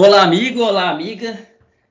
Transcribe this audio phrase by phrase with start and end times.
[0.00, 1.36] Olá, amigo, olá, amiga.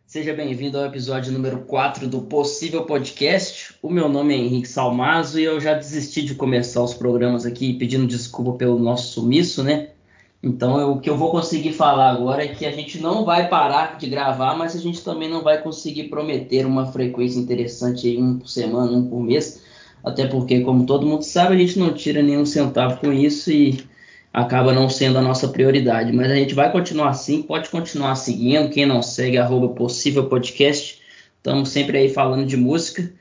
[0.06, 3.76] Seja bem-vindo ao episódio número 4 do Possível Podcast.
[3.84, 7.74] O meu nome é Henrique Salmazo e eu já desisti de começar os programas aqui
[7.74, 9.90] pedindo desculpa pelo nosso sumiço, né?
[10.42, 13.50] Então, eu, o que eu vou conseguir falar agora é que a gente não vai
[13.50, 18.18] parar de gravar, mas a gente também não vai conseguir prometer uma frequência interessante aí,
[18.18, 19.62] um por semana, um por mês.
[20.02, 23.86] Até porque, como todo mundo sabe, a gente não tira nenhum centavo com isso e
[24.38, 26.14] acaba não sendo a nossa prioridade.
[26.14, 28.70] Mas a gente vai continuar assim, pode continuar seguindo.
[28.70, 31.02] Quem não segue, arroba possível podcast.
[31.38, 33.12] Estamos sempre aí falando de música.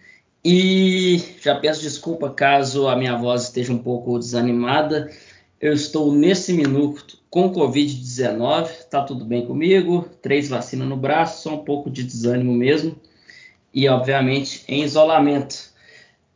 [0.45, 5.11] E já peço desculpa caso a minha voz esteja um pouco desanimada.
[5.59, 11.55] Eu estou nesse minuto com Covid-19, tá tudo bem comigo, três vacinas no braço, só
[11.55, 12.95] um pouco de desânimo mesmo.
[13.73, 15.71] E, obviamente, em isolamento.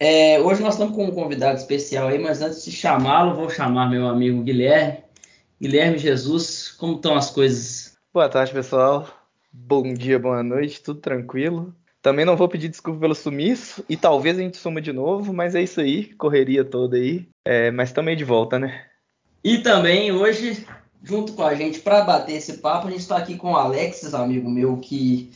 [0.03, 3.91] É, hoje nós estamos com um convidado especial aí, mas antes de chamá-lo, vou chamar
[3.91, 5.01] meu amigo Guilherme.
[5.61, 7.99] Guilherme Jesus, como estão as coisas?
[8.11, 9.07] Boa tarde, pessoal.
[9.53, 11.75] Bom dia, boa noite, tudo tranquilo.
[12.01, 15.55] Também não vou pedir desculpa pelo sumiço e talvez a gente suma de novo, mas
[15.55, 17.29] é isso aí, correria toda aí.
[17.45, 18.87] É, mas também de volta, né?
[19.45, 20.67] E também hoje,
[21.05, 24.15] junto com a gente, para bater esse papo, a gente está aqui com o Alexis,
[24.15, 25.31] amigo meu, que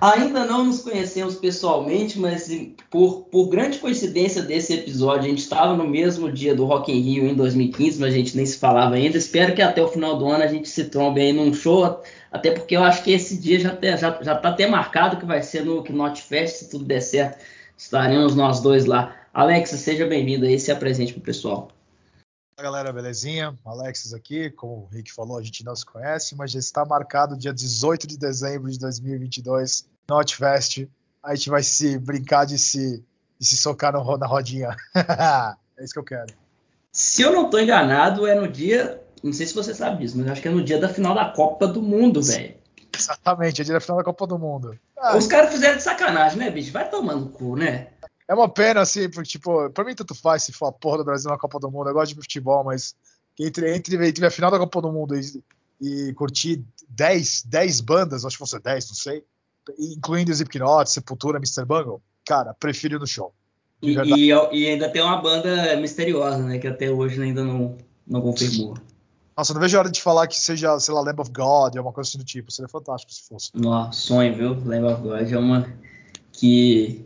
[0.00, 2.50] Ainda não nos conhecemos pessoalmente, mas
[2.90, 7.00] por, por grande coincidência desse episódio, a gente estava no mesmo dia do Rock in
[7.00, 9.16] Rio em 2015, mas a gente nem se falava ainda.
[9.16, 12.50] Espero que até o final do ano a gente se trombe aí num show, até
[12.50, 15.40] porque eu acho que esse dia já está já, já tá até marcado que vai
[15.42, 17.42] ser no Knot Fest, se tudo der certo,
[17.76, 19.16] estaremos nós dois lá.
[19.32, 21.75] Alex, seja bem-vindo aí, se apresente para o pessoal.
[22.58, 23.54] Fala galera, belezinha?
[23.66, 27.36] Alexis aqui, como o Rick falou, a gente não se conhece, mas já está marcado
[27.36, 30.88] dia 18 de dezembro de 2022, Notfest.
[31.22, 33.04] A gente vai se brincar de se,
[33.38, 34.74] de se socar no, na rodinha.
[35.76, 36.32] é isso que eu quero.
[36.90, 40.26] Se eu não estou enganado, é no dia, não sei se você sabe disso, mas
[40.26, 42.54] acho que é no dia da final da Copa do Mundo, velho.
[42.98, 44.78] Exatamente, é dia da final da Copa do Mundo.
[44.96, 46.72] Ah, Os caras fizeram de sacanagem, né, bicho?
[46.72, 47.88] Vai tomando cu, né?
[48.28, 51.04] É uma pena, assim, porque, tipo, pra mim tanto faz se for a porra do
[51.04, 51.88] Brasil na Copa do Mundo.
[51.88, 52.94] Eu gosto de futebol, mas
[53.38, 55.42] entre, entre, entre a final da Copa do Mundo e,
[55.80, 59.24] e curtir 10, 10 bandas, acho que vão ser 10, não sei,
[59.78, 61.64] incluindo Slipknot, Sepultura, Mr.
[61.64, 63.32] Bungle, cara, prefiro no show.
[63.82, 68.22] E, e, e, ainda tem uma banda misteriosa, né, que até hoje ainda não, não
[68.22, 68.74] confirmou.
[69.36, 71.80] Nossa, não vejo a hora de falar que seja, sei lá, Lamb of God, é
[71.80, 72.50] uma coisa assim do tipo.
[72.50, 73.50] Seria fantástico se fosse.
[73.54, 74.54] Nossa, sonho, viu?
[74.64, 75.70] Lamb of God é uma
[76.32, 77.04] que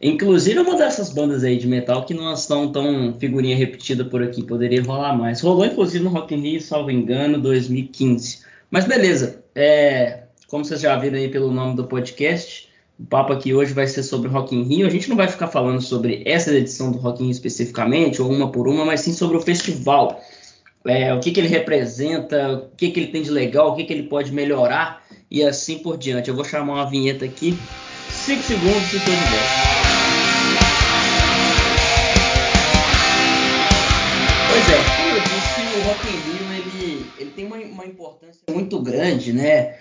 [0.00, 4.42] Inclusive uma dessas bandas aí de metal que não estão tão figurinha repetida por aqui,
[4.42, 5.42] poderia rolar mais.
[5.42, 8.40] Rolou inclusive no Rock in Rio, salvo engano, 2015.
[8.70, 13.52] Mas beleza, é, como vocês já viram aí pelo nome do podcast, o papo aqui
[13.52, 14.86] hoje vai ser sobre Rock in Rio.
[14.86, 18.30] A gente não vai ficar falando sobre essa edição do Rock in Rio especificamente, ou
[18.30, 20.18] uma por uma, mas sim sobre o festival.
[20.86, 23.84] É, o que, que ele representa, o que, que ele tem de legal, o que,
[23.84, 26.30] que ele pode melhorar e assim por diante.
[26.30, 27.54] Eu vou chamar uma vinheta aqui,
[28.08, 29.79] 5 segundos e de volta.
[38.90, 39.76] Grande, né?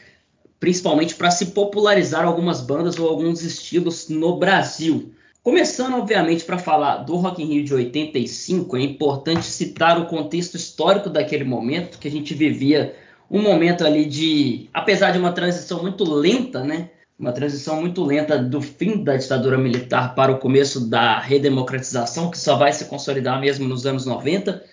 [0.60, 5.14] Principalmente para se popularizar algumas bandas ou alguns estilos no Brasil.
[5.42, 10.56] Começando, obviamente, para falar do Rock in Rio de 85, é importante citar o contexto
[10.56, 12.96] histórico daquele momento, que a gente vivia
[13.32, 16.90] um momento ali de, apesar de uma transição muito lenta, né?
[17.20, 22.38] uma transição muito lenta do fim da ditadura militar para o começo da redemocratização, que
[22.38, 24.64] só vai se consolidar mesmo nos anos 90.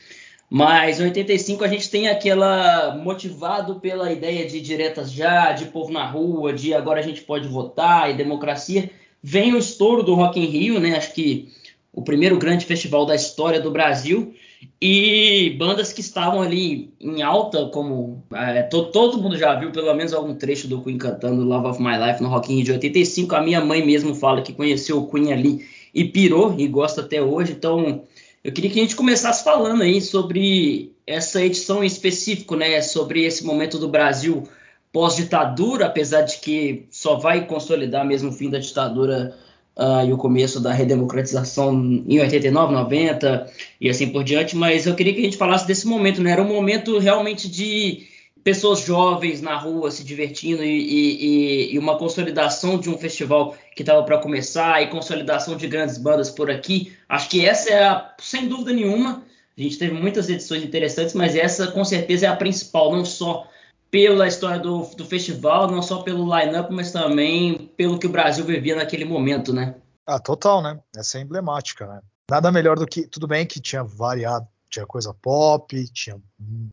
[0.49, 5.93] Mas em 85 a gente tem aquela motivado pela ideia de diretas já, de povo
[5.93, 8.91] na rua, de agora a gente pode votar e democracia.
[9.23, 10.97] Vem o estouro do Rock in Rio, né?
[10.97, 11.49] Acho que
[11.93, 14.35] o primeiro grande festival da história do Brasil
[14.81, 19.93] e bandas que estavam ali em alta, como é, to, todo mundo já viu pelo
[19.95, 22.73] menos algum trecho do Queen cantando Love of My Life no Rock in Rio de
[22.73, 23.35] 85.
[23.35, 27.21] A minha mãe mesmo fala que conheceu o Queen ali e pirou e gosta até
[27.21, 27.53] hoje.
[27.53, 28.03] Então,
[28.47, 32.81] eu queria que a gente começasse falando aí sobre essa edição em específico, né?
[32.81, 34.45] Sobre esse momento do Brasil
[34.93, 39.37] pós-ditadura, apesar de que só vai consolidar mesmo o fim da ditadura
[39.77, 41.75] uh, e o começo da redemocratização
[42.07, 45.89] em 89, 90 e assim por diante, mas eu queria que a gente falasse desse
[45.89, 46.31] momento, né?
[46.31, 48.07] Era um momento realmente de
[48.47, 53.83] pessoas jovens na rua se divertindo e, e, e uma consolidação de um festival que
[53.83, 56.97] estava para começar e consolidação de grandes bandas por aqui.
[57.09, 59.25] Acho que essa é a, sem dúvida nenhuma.
[59.59, 63.49] A gente teve muitas edições interessantes, mas essa com certeza é a principal, não só
[63.91, 68.45] pela história do, do festival, não só pelo line-up, mas também pelo que o Brasil
[68.45, 69.75] vivia naquele momento, né?
[70.07, 70.79] Ah, total, né?
[70.97, 72.01] Essa é emblemática, né?
[72.31, 73.09] Nada melhor do que.
[73.09, 76.21] Tudo bem que tinha variado, tinha coisa pop, tinha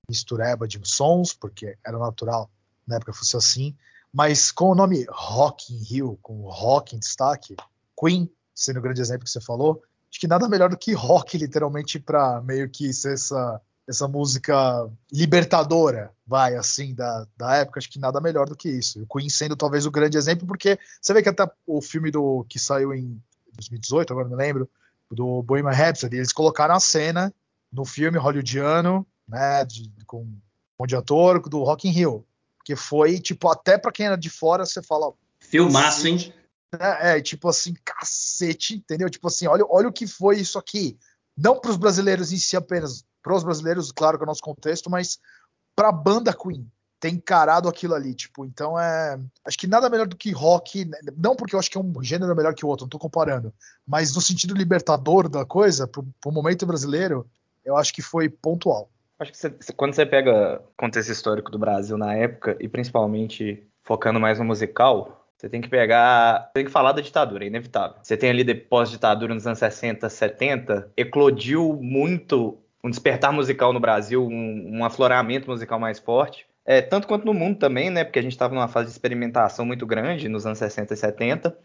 [0.10, 2.50] mistureba de sons, porque era natural
[2.86, 3.76] na época fosse assim,
[4.12, 7.56] mas com o nome Rock in Rio, com rock em destaque,
[7.98, 9.82] Queen sendo o grande exemplo que você falou,
[10.12, 14.88] acho que nada melhor do que rock, literalmente, para meio que ser essa, essa música
[15.12, 19.02] libertadora, vai, assim, da, da época, acho que nada melhor do que isso.
[19.02, 22.46] O Queen sendo talvez o grande exemplo, porque você vê que até o filme do
[22.48, 23.20] que saiu em
[23.54, 24.70] 2018, agora não lembro,
[25.10, 27.34] do Bohemian Rhapsody, eles colocaram a cena
[27.74, 30.26] no filme hollywoodiano, né, de, com
[30.80, 32.26] um de ator do Rock in Rio,
[32.64, 35.12] que foi, tipo, até para quem era de fora, você fala...
[35.40, 36.34] Filmaço, hein?
[36.80, 39.10] É, é, tipo assim, cacete, entendeu?
[39.10, 40.98] Tipo assim, olha, olha o que foi isso aqui.
[41.38, 44.42] Não para os brasileiros em si apenas, para os brasileiros, claro que é o nosso
[44.42, 45.20] contexto, mas
[45.76, 50.08] para a banda Queen ter encarado aquilo ali, tipo, então é, acho que nada melhor
[50.08, 52.86] do que rock, não porque eu acho que é um gênero melhor que o outro,
[52.86, 53.54] não tô comparando,
[53.86, 57.30] mas no sentido libertador da coisa, pro, pro momento brasileiro,
[57.66, 58.90] eu acho que foi pontual.
[59.20, 64.20] Acho que você, quando você pega contexto histórico do Brasil na época, e principalmente focando
[64.20, 66.52] mais no musical, você tem que pegar.
[66.54, 67.98] Tem que falar da ditadura, é inevitável.
[68.02, 74.26] Você tem ali, pós-ditadura, nos anos 60, 70, eclodiu muito um despertar musical no Brasil,
[74.26, 76.46] um, um afloramento musical mais forte.
[76.66, 78.04] É, tanto quanto no mundo também, né?
[78.04, 81.58] Porque a gente estava numa fase de experimentação muito grande nos anos 60 e 70.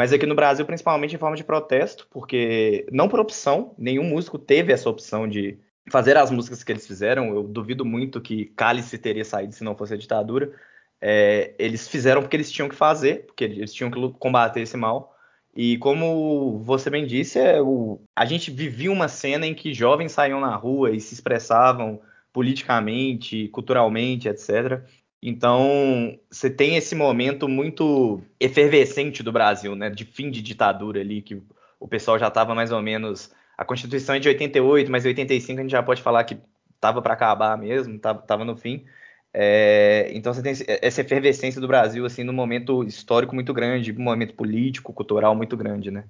[0.00, 4.38] Mas aqui no Brasil, principalmente em forma de protesto, porque não por opção, nenhum músico
[4.38, 5.58] teve essa opção de
[5.90, 7.34] fazer as músicas que eles fizeram.
[7.34, 10.52] Eu duvido muito que Cálice teria saído se não fosse a ditadura
[11.00, 15.16] é, eles fizeram porque eles tinham que fazer, porque eles tinham que combater esse mal.
[15.54, 20.12] E como você bem disse, é o, a gente vivia uma cena em que jovens
[20.12, 22.00] saíam na rua e se expressavam
[22.32, 24.84] politicamente, culturalmente, etc.
[25.22, 31.20] Então, você tem esse momento muito efervescente do Brasil, né, de fim de ditadura ali,
[31.20, 31.42] que
[31.78, 33.30] o pessoal já estava mais ou menos.
[33.56, 36.38] A Constituição é de 88, mas 85 a gente já pode falar que
[36.74, 38.84] estava para acabar mesmo, estava no fim.
[39.32, 40.52] É, então você tem
[40.82, 45.56] essa efervescência do Brasil assim num momento histórico muito grande, um momento político, cultural muito
[45.56, 46.04] grande, né?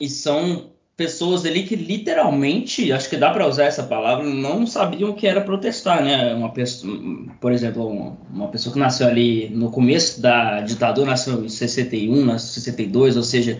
[0.00, 5.10] E são pessoas ali que literalmente, acho que dá para usar essa palavra, não sabiam
[5.10, 6.32] o que era protestar, né?
[6.34, 6.96] Uma pessoa,
[7.40, 12.60] por exemplo, uma pessoa que nasceu ali no começo da ditadura, nasceu em 61, nasceu
[12.60, 13.58] em 62, ou seja,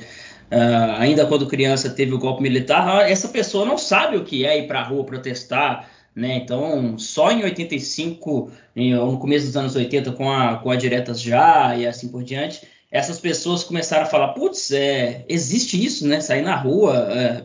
[0.51, 4.59] uh, ainda quando criança teve o golpe militar, essa pessoa não sabe o que é
[4.59, 6.37] ir para a rua protestar, né?
[6.37, 11.75] Então, só em 85, no começo dos anos 80, com a, com a Diretas Já
[11.77, 12.63] e assim por diante,
[12.95, 16.21] essas pessoas começaram a falar: putz, é, existe isso, né?
[16.21, 17.43] Sair na rua, é,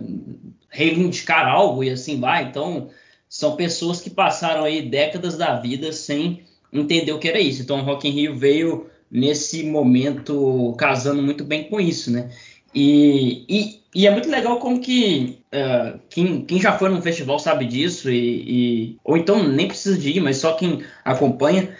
[0.69, 2.43] reivindicar algo e assim vai.
[2.43, 2.89] Então,
[3.27, 7.63] são pessoas que passaram aí décadas da vida sem entender o que era isso.
[7.63, 12.29] Então, o Rock in Rio veio nesse momento casando muito bem com isso, né?
[12.75, 17.39] E, e, e é muito legal como que uh, quem, quem, já foi num festival
[17.39, 18.43] sabe disso, e,
[18.91, 21.75] e, ou então nem precisa de ir, mas só quem acompanha,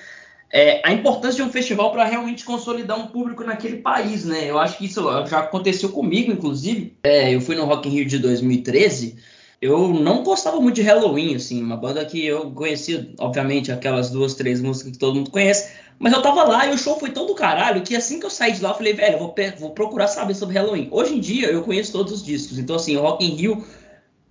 [0.52, 4.50] é, a importância de um festival para realmente consolidar um público naquele país, né?
[4.50, 6.98] Eu acho que isso já aconteceu comigo, inclusive.
[7.04, 9.18] É, eu fui no Rock in Rio de 2013.
[9.62, 14.34] Eu não gostava muito de Halloween, assim, uma banda que eu conhecia, obviamente, aquelas duas,
[14.34, 17.26] três músicas que todo mundo conhece, mas eu tava lá e o show foi tão
[17.26, 19.72] do caralho que assim que eu saí de lá, eu falei, velho, eu vou, vou,
[19.72, 20.88] procurar saber sobre Halloween.
[20.92, 22.58] Hoje em dia eu conheço todos os discos.
[22.58, 23.66] Então, assim, o Rock in Rio,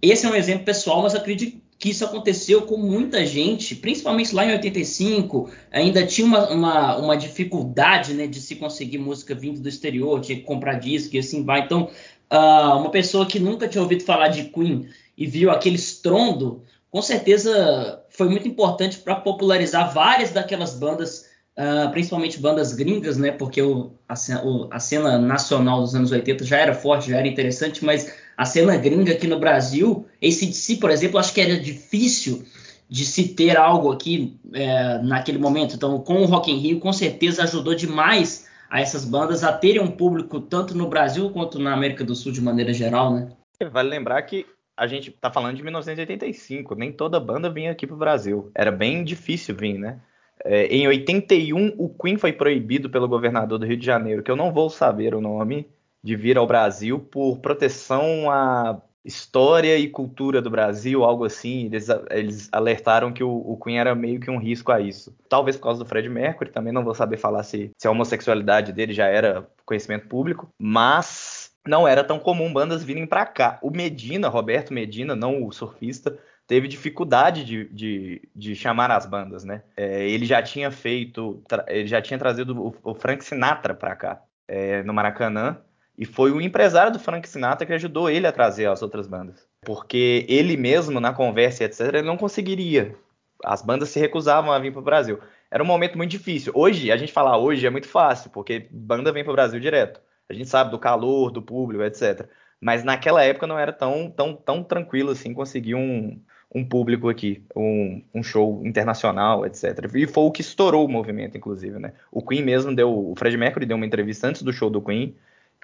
[0.01, 4.45] esse é um exemplo pessoal, mas acredito que isso aconteceu com muita gente, principalmente lá
[4.45, 5.49] em 85.
[5.71, 10.39] Ainda tinha uma, uma, uma dificuldade né, de se conseguir música vindo do exterior, tinha
[10.39, 11.61] que comprar disco e assim vai.
[11.61, 11.89] Então,
[12.33, 17.01] uh, uma pessoa que nunca tinha ouvido falar de Queen e viu aquele estrondo, com
[17.01, 23.33] certeza foi muito importante para popularizar várias daquelas bandas Uh, principalmente bandas gringas, né?
[23.33, 27.27] Porque o, a, o, a, cena nacional dos anos 80 já era forte, já era
[27.27, 31.41] interessante, mas a cena gringa aqui no Brasil, esse de si, por exemplo, acho que
[31.41, 32.45] era difícil
[32.89, 35.75] de se ter algo aqui é, naquele momento.
[35.75, 39.83] Então, com o Rock in Rio, com certeza ajudou demais a essas bandas a terem
[39.83, 43.29] um público tanto no Brasil quanto na América do Sul de maneira geral, né?
[43.73, 47.97] Vale lembrar que a gente tá falando de 1985, nem toda banda vinha aqui pro
[47.97, 48.53] Brasil.
[48.55, 49.99] Era bem difícil vir, né?
[50.45, 54.37] É, em 81, o Queen foi proibido pelo governador do Rio de Janeiro, que eu
[54.37, 55.67] não vou saber o nome,
[56.03, 61.67] de vir ao Brasil por proteção à história e cultura do Brasil, algo assim.
[61.67, 65.17] Eles, eles alertaram que o, o, Queen era meio que um risco a isso.
[65.29, 68.73] Talvez por causa do Fred Mercury, também não vou saber falar se, se a homossexualidade
[68.73, 73.59] dele já era conhecimento público, mas não era tão comum bandas virem para cá.
[73.63, 79.45] O Medina, Roberto Medina, não o surfista, teve dificuldade de, de, de, chamar as bandas,
[79.45, 79.63] né?
[79.77, 84.23] É, ele já tinha feito, ele já tinha trazido o, o Frank Sinatra para cá,
[84.47, 85.59] é, no Maracanã,
[85.99, 89.45] e foi o empresário do Frank Sinatra que ajudou ele a trazer as outras bandas.
[89.63, 92.95] Porque ele mesmo, na conversa, etc., ele não conseguiria.
[93.45, 95.19] As bandas se recusavam a vir para o Brasil.
[95.51, 96.53] era um momento muito difícil.
[96.55, 100.01] Hoje, a gente falar hoje é muito fácil, porque banda vem pro Brasil direto.
[100.29, 102.29] A gente sabe do calor, do público, etc.
[102.61, 106.21] Mas naquela época não era tão, tão, tão tranquilo assim conseguir um,
[106.55, 109.91] um público aqui, um, um, show internacional, etc.
[109.95, 111.93] E foi o que estourou o movimento, inclusive, né?
[112.13, 115.17] O Queen mesmo deu, o Fred Mercury deu uma entrevista antes do show do Queen,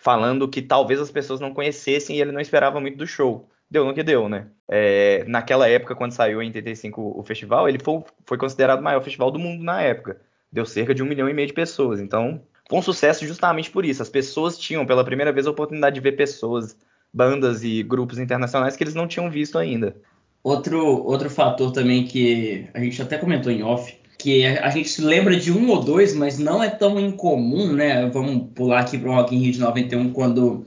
[0.04, 3.48] falando que talvez as pessoas não conhecessem e ele não esperava muito do show.
[3.70, 4.48] Deu no que deu, né?
[4.68, 9.02] É, naquela época, quando saiu em 85 o festival, ele foi, foi considerado o maior
[9.02, 10.20] festival do mundo na época.
[10.52, 12.00] Deu cerca de um milhão e meio de pessoas.
[12.00, 14.02] Então, foi um sucesso justamente por isso.
[14.02, 16.76] As pessoas tinham pela primeira vez a oportunidade de ver pessoas,
[17.10, 19.96] bandas e grupos internacionais que eles não tinham visto ainda.
[20.42, 25.02] Outro, outro fator também que a gente até comentou em off, que a gente se
[25.02, 28.08] lembra de um ou dois, mas não é tão incomum, né?
[28.08, 30.64] Vamos pular aqui para o Rock in Rio de 91, quando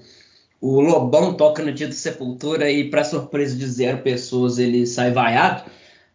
[0.62, 5.10] o Lobão toca no dia da Sepultura e, para surpresa de zero pessoas, ele sai
[5.10, 5.72] vaiado.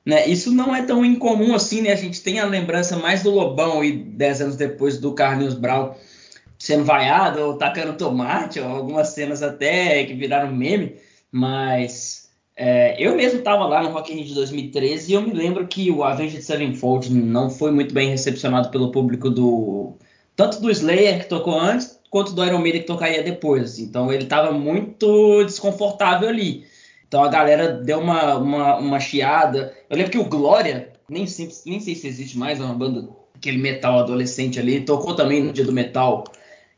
[0.07, 0.29] Né?
[0.29, 1.93] Isso não é tão incomum assim, né?
[1.93, 5.97] A gente tem a lembrança mais do Lobão e dez anos depois do Carlinhos Brown
[6.57, 10.95] sendo vaiado ou tacando tomate, ou algumas cenas até que viraram meme,
[11.33, 12.22] mas
[12.65, 15.67] é, eu mesmo estava lá no Rock in Rio de 2013 e eu me lembro
[15.67, 19.95] que o Avenged Sevenfold não foi muito bem recepcionado pelo público do
[20.37, 23.81] tanto do Slayer que tocou antes quanto do Iron Maiden que tocaria depois.
[23.81, 26.65] Então ele estava muito desconfortável ali.
[27.09, 29.75] Então a galera deu uma, uma, uma chiada.
[29.91, 31.27] Eu lembro que o Glória, nem,
[31.67, 35.53] nem sei se existe mais, é uma banda, aquele metal adolescente ali, tocou também no
[35.53, 36.23] Dia do Metal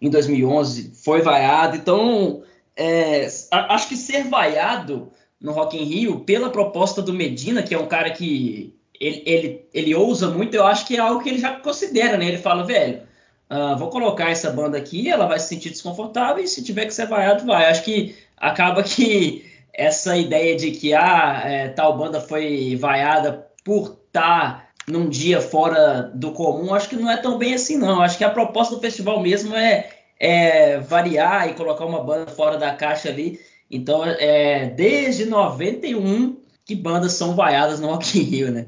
[0.01, 1.77] em 2011, foi vaiado.
[1.77, 2.43] Então
[2.75, 5.13] é, acho que ser vaiado
[5.45, 9.69] no Rock in Rio pela proposta do Medina, que é um cara que ele, ele,
[9.75, 12.27] ele ousa muito, eu acho que é algo que ele já considera, né?
[12.27, 13.03] Ele fala, velho,
[13.51, 16.95] uh, vou colocar essa banda aqui, ela vai se sentir desconfortável e se tiver que
[16.95, 17.67] ser vaiado, vai.
[17.67, 23.99] Acho que acaba que essa ideia de que ah, é, tal banda foi vaiada por
[24.07, 28.01] estar tá num dia fora do comum, acho que não é tão bem assim, não.
[28.01, 32.57] Acho que a proposta do festival mesmo é, é variar e colocar uma banda fora
[32.57, 33.39] da caixa ali
[33.71, 38.67] então, é desde 91 que bandas são vaiadas no Rock in Rio, né?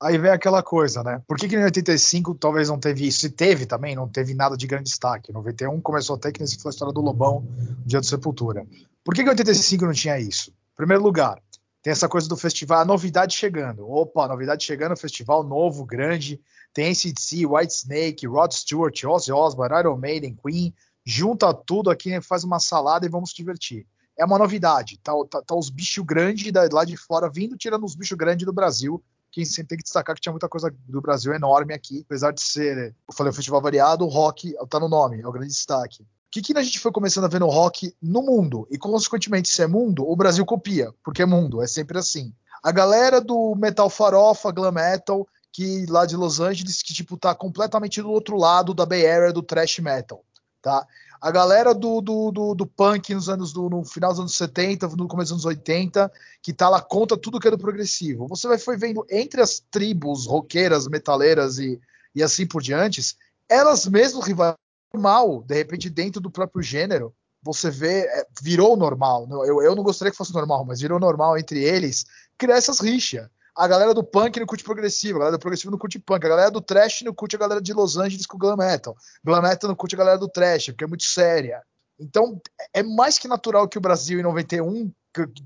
[0.00, 1.22] Aí vem aquela coisa, né?
[1.28, 3.24] Por que, que em 85 talvez não teve isso?
[3.26, 5.30] E teve também, não teve nada de grande destaque.
[5.30, 7.46] Em 91 começou até que nesse foi a história do Lobão,
[7.86, 8.66] Dia do Sepultura.
[9.04, 10.52] Por que, que em 85 não tinha isso?
[10.76, 11.40] Primeiro lugar,
[11.82, 13.88] tem essa coisa do festival, a novidade chegando.
[13.88, 16.40] Opa, novidade chegando, festival novo, grande.
[16.74, 20.74] Tem ACDC, White Snake, Rod Stewart, Ozzy Osbourne, Iron Maiden, Queen.
[21.04, 23.86] Junta tudo aqui, faz uma salada e vamos se divertir
[24.18, 24.98] é uma novidade.
[25.02, 28.52] Tá, tá, tá os bichos grandes lá de fora vindo, tirando os bichos grandes do
[28.52, 29.02] Brasil.
[29.30, 32.02] Que sempre tem que destacar que tinha muita coisa do Brasil enorme aqui.
[32.04, 35.32] Apesar de ser, eu falei, o festival variado, o rock tá no nome, é o
[35.32, 36.02] grande destaque.
[36.02, 38.66] O que, que a gente foi começando a ver no rock no mundo?
[38.70, 42.32] E, consequentemente, se é mundo, o Brasil copia, porque é mundo, é sempre assim.
[42.62, 47.34] A galera do metal farofa, glam metal, que lá de Los Angeles, que tipo tá
[47.34, 50.24] completamente do outro lado da Bay Area do thrash metal,
[50.62, 50.86] tá?
[51.22, 54.88] A galera do, do, do, do, punk nos anos do, no final dos anos 70,
[54.88, 56.10] no começo dos anos 80,
[56.42, 58.26] que tá lá contra tudo que é do progressivo.
[58.26, 61.80] Você vai foi vendo entre as tribos roqueiras, metaleiras e,
[62.12, 63.00] e assim por diante,
[63.48, 64.56] elas mesmas rivais
[64.92, 69.28] normal, de repente dentro do próprio gênero, você vê, é, virou normal.
[69.46, 72.04] Eu, eu não gostaria que fosse normal, mas virou normal entre eles
[72.36, 75.78] criar essas rixas a galera do punk no curte progressivo, a galera do progressivo no
[75.78, 78.56] curte punk, a galera do trash no curte a galera de Los Angeles com glam
[78.56, 81.62] metal, glam metal no curte a galera do trash, porque é muito séria.
[81.98, 82.40] Então,
[82.72, 84.90] é mais que natural que o Brasil em 91,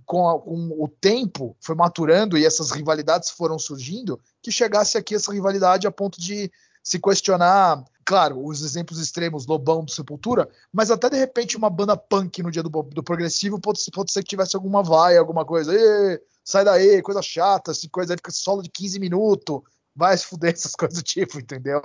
[0.05, 5.15] com, a, com o tempo, foi maturando e essas rivalidades foram surgindo, que chegasse aqui
[5.15, 6.51] essa rivalidade a ponto de
[6.83, 11.97] se questionar, claro, os exemplos extremos, Lobão do Sepultura, mas até de repente uma banda
[11.97, 15.75] punk no dia do, do progressivo pode, pode ser que tivesse alguma vaia, alguma coisa.
[15.75, 19.61] E, sai daí, coisa chata, assim, coisa aí fica solo de 15 minutos,
[19.95, 21.83] vai se fuder essas coisas do tipo, entendeu?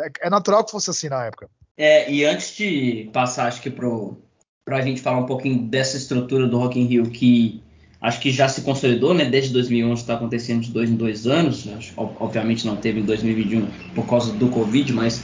[0.00, 1.48] É, é natural que fosse assim na época.
[1.76, 4.20] É, e antes de passar, acho que pro,
[4.64, 7.62] pra gente falar um pouquinho dessa estrutura do Rock in Rio, que
[8.00, 9.24] acho que já se consolidou, né?
[9.24, 11.68] Desde 2011 está acontecendo de dois em dois anos.
[11.68, 15.22] Acho, obviamente não teve em 2021 por causa do Covid, mas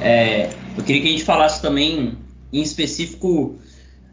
[0.00, 2.16] é, eu queria que a gente falasse também,
[2.52, 3.58] em específico,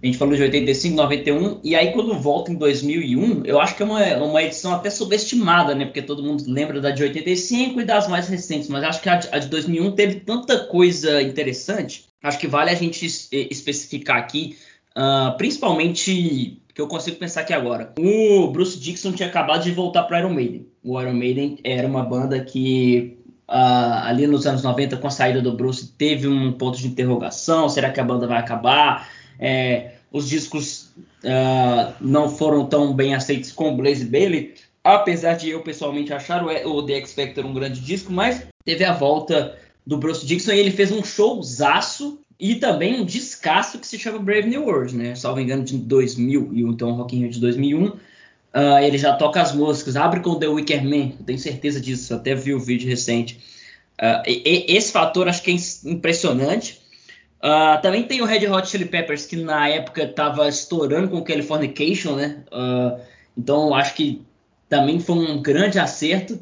[0.01, 3.81] a gente falou de 85, 91, e aí quando volta em 2001, eu acho que
[3.81, 5.85] é uma, uma edição até subestimada, né?
[5.85, 9.15] Porque todo mundo lembra da de 85 e das mais recentes, mas acho que a
[9.15, 14.57] de, a de 2001 teve tanta coisa interessante, acho que vale a gente especificar aqui,
[14.95, 17.93] uh, principalmente que eu consigo pensar aqui agora.
[17.97, 20.67] O Bruce Dixon tinha acabado de voltar para Iron Maiden.
[20.83, 25.41] O Iron Maiden era uma banda que uh, ali nos anos 90, com a saída
[25.41, 29.09] do Bruce, teve um ponto de interrogação: será que a banda vai acabar?
[29.39, 30.91] É, os discos
[31.23, 34.53] uh, não foram tão bem aceitos com Blaze Bailey.
[34.83, 38.93] apesar de eu pessoalmente achar o, The X Factor um grande disco, mas teve a
[38.93, 43.97] volta do Bruce Dixon e ele fez um showzaço e também um descasso que se
[43.97, 45.15] chama Brave New World, né?
[45.15, 47.85] Salvo engano, de 2000 e então Rock in Rio de 2001.
[47.85, 47.99] Uh,
[48.53, 52.33] ah, ele já toca as músicas, abre com The Wicker Man, tenho certeza disso, até
[52.35, 53.39] vi o vídeo recente.
[53.99, 56.84] Uh, e, e, esse fator acho que é impressionante.
[57.45, 61.23] Uh, também tem o Red Hot Chili Peppers, que na época estava estourando com o
[61.23, 62.43] Californication, né?
[63.37, 64.25] então acho que
[64.67, 66.39] também foi um grande acerto.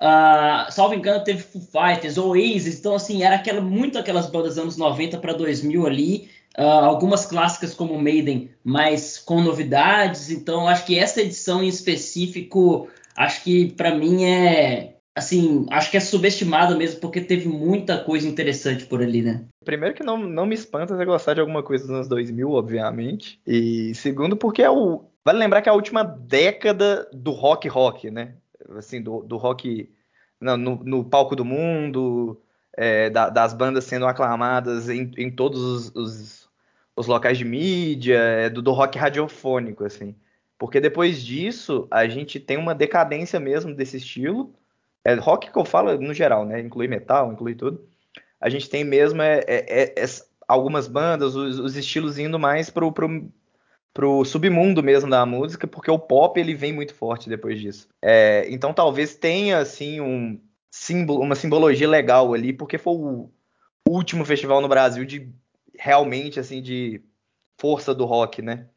[0.00, 4.76] Uh, salvo engano, teve Foo Fighters, Oasis, então assim, era aquela, muito aquelas bandas anos
[4.76, 6.28] 90 para 2000 ali,
[6.58, 12.88] uh, algumas clássicas como Maiden, mas com novidades, então acho que essa edição em específico,
[13.14, 18.26] acho que para mim é, assim, acho que é subestimada mesmo, porque teve muita coisa
[18.26, 19.44] interessante por ali, né?
[19.64, 23.40] Primeiro que não, não me espanta você gostar de alguma coisa dos anos 2000, obviamente,
[23.46, 25.04] e segundo porque é o...
[25.24, 28.34] Vale lembrar que é a última década do rock rock, né?
[28.76, 29.90] assim, do, do rock
[30.40, 32.40] no, no, palco do mundo,
[32.76, 36.50] é, da, das bandas sendo aclamadas em, em todos os, os,
[36.96, 40.14] os, locais de mídia, é, do, do rock radiofônico, assim.
[40.58, 44.54] Porque depois disso, a gente tem uma decadência mesmo desse estilo.
[45.04, 46.60] É rock que eu falo no geral, né?
[46.60, 47.88] Inclui metal, inclui tudo.
[48.40, 50.06] A gente tem mesmo é, é, é, é
[50.46, 53.30] algumas bandas, os, os, estilos indo mais pro, pro,
[53.94, 57.88] pro submundo mesmo da música, porque o pop ele vem muito forte depois disso.
[58.02, 60.40] É, então talvez tenha assim um
[60.70, 63.30] símbolo, uma simbologia legal ali, porque foi o
[63.88, 65.32] último festival no Brasil de
[65.78, 67.02] realmente assim de
[67.58, 68.68] força do rock, né?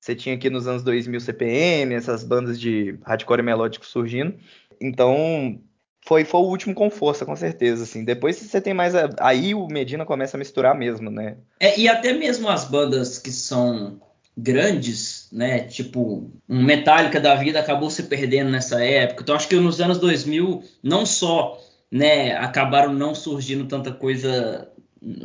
[0.00, 4.38] Você tinha aqui nos anos 2000 CPM, essas bandas de hardcore melódico surgindo.
[4.80, 5.60] Então,
[6.06, 8.04] foi, foi o último com força, com certeza, assim.
[8.04, 8.94] Depois você tem mais.
[8.94, 9.10] A...
[9.20, 11.36] Aí o Medina começa a misturar mesmo, né?
[11.58, 14.00] É, e até mesmo as bandas que são
[14.36, 15.60] grandes, né?
[15.60, 19.22] Tipo, um Metallica da vida acabou se perdendo nessa época.
[19.22, 21.60] Então acho que nos anos 2000 não só,
[21.90, 24.70] né, acabaram não surgindo tanta coisa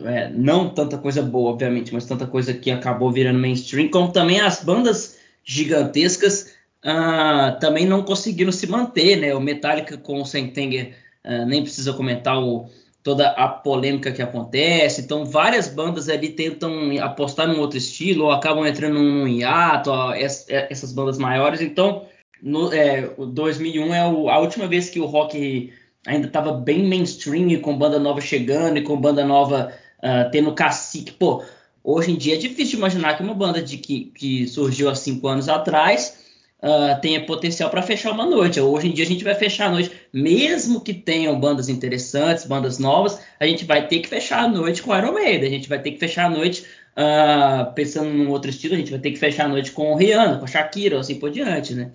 [0.05, 4.39] é, não tanta coisa boa, obviamente, mas tanta coisa que acabou virando mainstream, como também
[4.39, 6.54] as bandas gigantescas
[6.85, 9.33] uh, também não conseguiram se manter, né?
[9.33, 10.95] O Metallica com o Sentenger,
[11.25, 12.69] uh, nem precisa comentar o,
[13.03, 15.01] toda a polêmica que acontece.
[15.01, 20.13] Então, várias bandas ali tentam apostar num outro estilo ou acabam entrando num hiato, ó,
[20.13, 20.25] é,
[20.69, 21.61] essas bandas maiores.
[21.61, 22.05] Então,
[22.41, 25.73] no, é, 2001 é o, a última vez que o rock
[26.05, 31.13] ainda estava bem mainstream, com banda nova chegando e com banda nova uh, tendo cacique.
[31.13, 31.43] Pô,
[31.83, 35.27] hoje em dia é difícil imaginar que uma banda de que, que surgiu há cinco
[35.27, 36.24] anos atrás
[36.65, 38.59] uh, tenha potencial para fechar uma noite.
[38.59, 42.79] Hoje em dia a gente vai fechar a noite, mesmo que tenham bandas interessantes, bandas
[42.79, 45.79] novas, a gente vai ter que fechar a noite com Iron Maiden, a gente vai
[45.79, 46.65] ter que fechar a noite
[46.97, 49.95] uh, pensando num outro estilo, a gente vai ter que fechar a noite com o
[49.95, 51.93] Rihanna, com Shakira, assim por diante, né?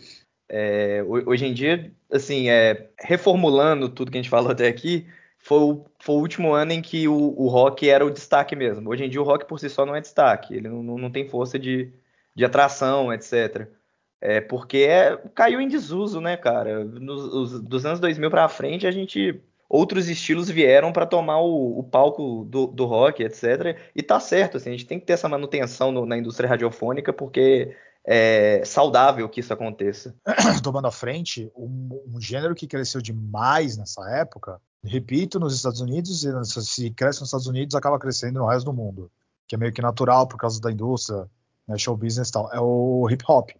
[0.52, 5.06] É, hoje em dia, assim, é, reformulando tudo que a gente falou até aqui,
[5.38, 8.90] foi o, foi o último ano em que o, o, rock era o destaque mesmo.
[8.90, 11.28] Hoje em dia o rock por si só não é destaque, ele não, não tem
[11.28, 11.92] força de,
[12.34, 13.68] de atração, etc.
[14.20, 16.84] É porque é, caiu em desuso, né, cara?
[16.84, 21.78] Nos, os, dos anos 2000 para frente, a gente outros estilos vieram para tomar o,
[21.78, 23.78] o palco do, do, rock, etc.
[23.94, 27.12] E tá certo, assim, a gente tem que ter essa manutenção no, na indústria radiofônica,
[27.12, 30.14] porque é saudável que isso aconteça.
[30.62, 36.24] Tomando à frente, um, um, gênero que cresceu demais nessa época, repito, nos Estados Unidos,
[36.24, 39.10] e se cresce nos Estados Unidos, acaba crescendo no resto do mundo,
[39.46, 41.26] que é meio que natural por causa da indústria,
[41.68, 43.50] né, show business e tal, é o hip hop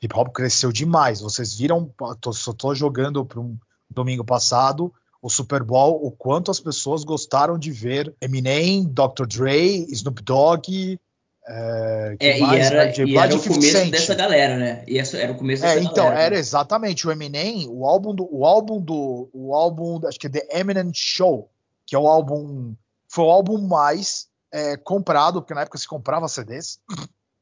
[0.00, 1.20] hip hop cresceu demais.
[1.20, 3.56] Vocês viram, tô, só tô jogando para um
[3.90, 9.24] domingo passado o Super Bowl, o quanto as pessoas gostaram de ver Eminem, Dr.
[9.28, 10.98] Dre, Snoop Dogg.
[11.46, 12.94] É, é e era, né?
[13.06, 13.90] e era o começo Cent.
[13.90, 14.84] dessa galera, né?
[14.86, 16.22] E essa era o começo é, dessa é, então, galera.
[16.22, 20.30] era exatamente o Eminem, o álbum do, o álbum do, o álbum, acho que é
[20.30, 21.48] The Eminem Show,
[21.86, 22.74] que é o álbum,
[23.08, 26.80] foi o álbum mais é, comprado, porque na época se comprava CDs,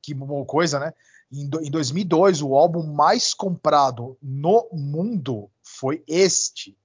[0.02, 0.14] que
[0.46, 0.92] coisa, né?
[1.32, 6.76] Em, em 2002, o álbum mais comprado no mundo foi este.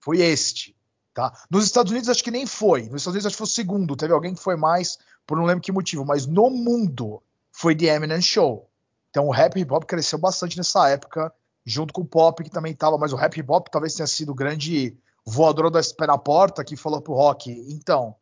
[0.00, 0.76] Foi este.
[1.14, 1.32] Tá?
[1.50, 2.82] Nos Estados Unidos acho que nem foi.
[2.82, 3.96] Nos Estados Unidos acho que foi o segundo.
[3.96, 6.04] Teve alguém que foi mais, por não lembro que motivo.
[6.04, 8.68] Mas no mundo foi The Eminem Show.
[9.10, 11.32] Então o rap hip hop cresceu bastante nessa época,
[11.64, 12.96] junto com o pop que também estava.
[12.96, 16.64] Mas o rap hip hop talvez tenha sido o grande voador da pé na porta
[16.64, 17.50] que falou pro rock.
[17.68, 18.14] Então,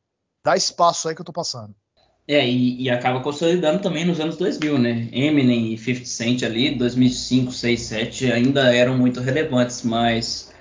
[0.43, 1.75] dá espaço aí que eu tô passando.
[2.29, 5.09] É, e, e, acaba consolidando também nos anos 2000, né?
[5.13, 10.53] Eminem e 50 Cent ali, 2005, 6, 7, ainda eram muito relevantes, mas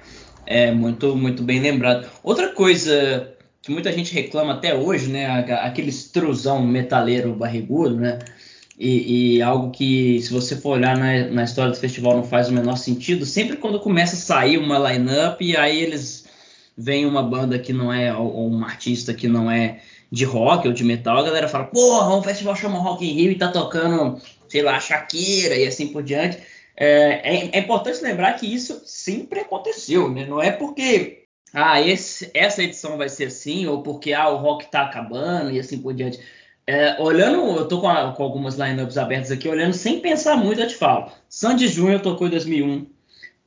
[0.45, 2.07] é muito, muito bem lembrado.
[2.23, 5.25] Outra coisa que muita gente reclama até hoje, né?
[5.61, 8.19] Aquele extrusão metaleiro barrigudo, né?
[8.77, 12.47] e, e, algo que, se você for olhar na, na, história do festival, não faz
[12.47, 13.25] o menor sentido.
[13.25, 16.25] Sempre quando começa a sair uma line-up, e aí eles
[16.77, 19.79] vêm uma banda que não é, ou, ou, um artista que não é
[20.11, 23.31] de rock ou de metal, a galera fala, porra, um festival chama Rock in Rio
[23.31, 26.39] e tá tocando, sei lá, Shakira e assim por diante.
[26.75, 30.25] É, é, é importante lembrar que isso sempre aconteceu, né?
[30.25, 34.69] Não é porque ah, esse, essa edição vai ser assim, ou porque ah, o rock
[34.69, 36.19] tá acabando e assim por diante.
[36.65, 40.61] É, olhando, eu tô com, a, com, algumas lineups abertas aqui, olhando sem pensar muito,
[40.61, 41.11] eu te falo.
[41.29, 42.85] Sandy Júnior tocou em 2001,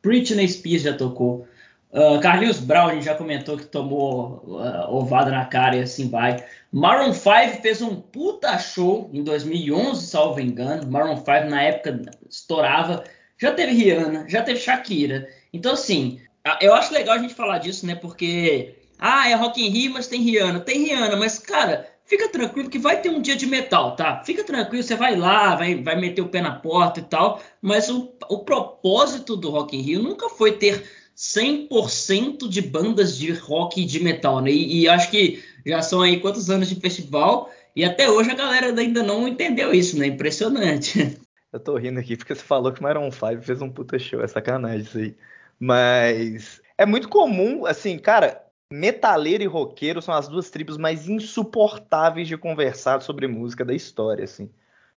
[0.03, 1.47] Britney Spears já tocou,
[1.93, 6.45] uh, Carlinhos Brown já comentou que tomou uh, ovada na cara e assim vai.
[6.73, 10.91] Maroon 5 fez um puta show em 2011, salvo engano.
[10.91, 13.05] Maroon 5 na época estourava.
[13.39, 15.29] Já teve Rihanna, já teve Shakira.
[15.53, 16.21] Então assim,
[16.61, 17.95] eu acho legal a gente falar disso, né?
[17.95, 20.61] Porque ah, é Rock in Rio, mas tem Rihanna.
[20.61, 24.23] Tem Rihanna, mas cara, fica tranquilo que vai ter um dia de metal, tá?
[24.25, 27.89] Fica tranquilo, você vai lá, vai, vai meter o pé na porta e tal, mas
[27.89, 30.85] o, o propósito do Rock in Rio nunca foi ter
[31.21, 34.51] 100% de bandas de rock e de metal, né?
[34.51, 38.35] E, e, acho que já são aí quantos anos de festival e até hoje a
[38.35, 40.07] galera ainda não entendeu isso, né?
[40.07, 41.21] Impressionante.
[41.53, 44.23] Eu tô rindo aqui porque você falou que o Maroon 5 fez um puta show,
[44.23, 45.15] é sacanagem isso aí.
[45.59, 52.29] Mas é muito comum, assim, cara, metaleiro e roqueiro são as duas tribos mais insuportáveis
[52.29, 54.49] de conversar sobre música da história, assim.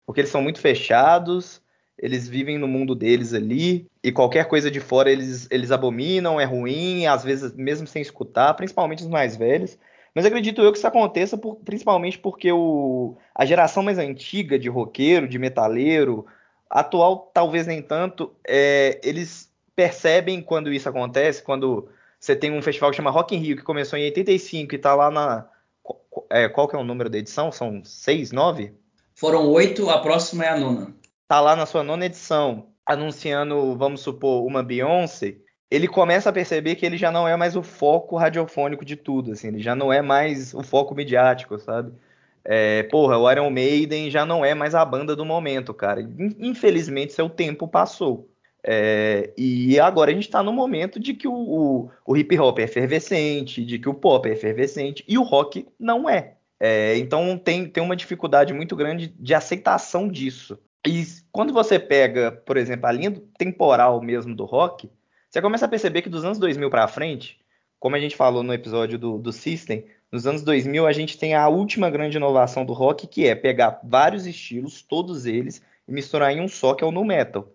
[0.06, 1.62] Porque eles são muito fechados,
[1.98, 6.46] eles vivem no mundo deles ali, e qualquer coisa de fora eles, eles abominam, é
[6.46, 9.78] ruim, às vezes mesmo sem escutar, principalmente os mais velhos.
[10.14, 14.70] Mas acredito eu que isso aconteça por, principalmente porque o, a geração mais antiga de
[14.70, 16.26] roqueiro, de metaleiro,
[16.70, 22.90] atual talvez nem tanto, é, eles percebem quando isso acontece, quando você tem um festival
[22.90, 25.46] que chama Rock in Rio, que começou em 85 e tá lá na.
[26.30, 27.52] É, qual que é o número da edição?
[27.52, 28.74] São seis, nove?
[29.14, 30.96] Foram oito, a próxima é a nona.
[31.28, 35.38] Tá lá na sua nona edição, anunciando, vamos supor, uma Beyoncé.
[35.72, 39.32] Ele começa a perceber que ele já não é mais o foco radiofônico de tudo,
[39.32, 41.92] assim, ele já não é mais o foco midiático, sabe?
[42.46, 46.02] É, porra, o Iron Maiden já não é mais a banda do momento, cara.
[46.40, 48.30] Infelizmente, seu tempo passou.
[48.66, 52.60] É, e agora a gente está no momento de que o, o, o, hip hop
[52.60, 56.36] é efervescente, de que o pop é efervescente e o rock não é.
[56.60, 56.98] é.
[56.98, 60.58] então tem, tem uma dificuldade muito grande de aceitação disso.
[60.86, 64.90] E quando você pega, por exemplo, a linha temporal mesmo do rock,
[65.30, 67.40] você começa a perceber que dos anos 2000 para frente,
[67.80, 71.34] como a gente falou no episódio do, do System, nos anos 2000 a gente tem
[71.34, 76.32] a última grande inovação do rock, que é pegar vários estilos, todos eles, e misturar
[76.32, 77.52] em um só, que é o nu metal.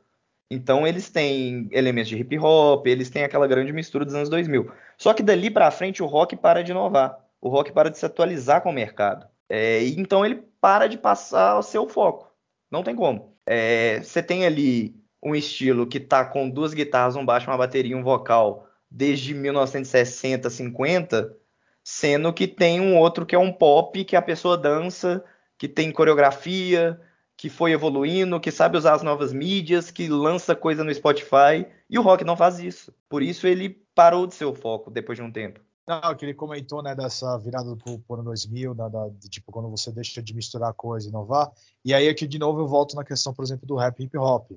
[0.50, 4.72] Então eles têm elementos de hip hop, eles têm aquela grande mistura dos anos 2000.
[4.96, 8.06] Só que dali para frente o rock para de inovar, o rock para de se
[8.06, 9.26] atualizar com o mercado.
[9.48, 12.27] É, então ele para de passar o seu foco.
[12.70, 13.36] Não tem como.
[13.46, 17.92] É, você tem ali um estilo que tá com duas guitarras, um baixo, uma bateria
[17.92, 21.36] e um vocal desde 1960, 50,
[21.82, 25.24] sendo que tem um outro que é um pop que a pessoa dança,
[25.56, 27.00] que tem coreografia,
[27.36, 31.98] que foi evoluindo, que sabe usar as novas mídias, que lança coisa no Spotify, e
[31.98, 32.92] o rock não faz isso.
[33.08, 35.60] Por isso ele parou de ser o foco depois de um tempo.
[35.88, 38.90] Não, que ele comentou, né, dessa virada do ano 2000, da,
[39.30, 41.50] tipo, quando você deixa de misturar coisa e inovar.
[41.82, 44.50] E aí aqui, de novo, eu volto na questão, por exemplo, do rap hip hop.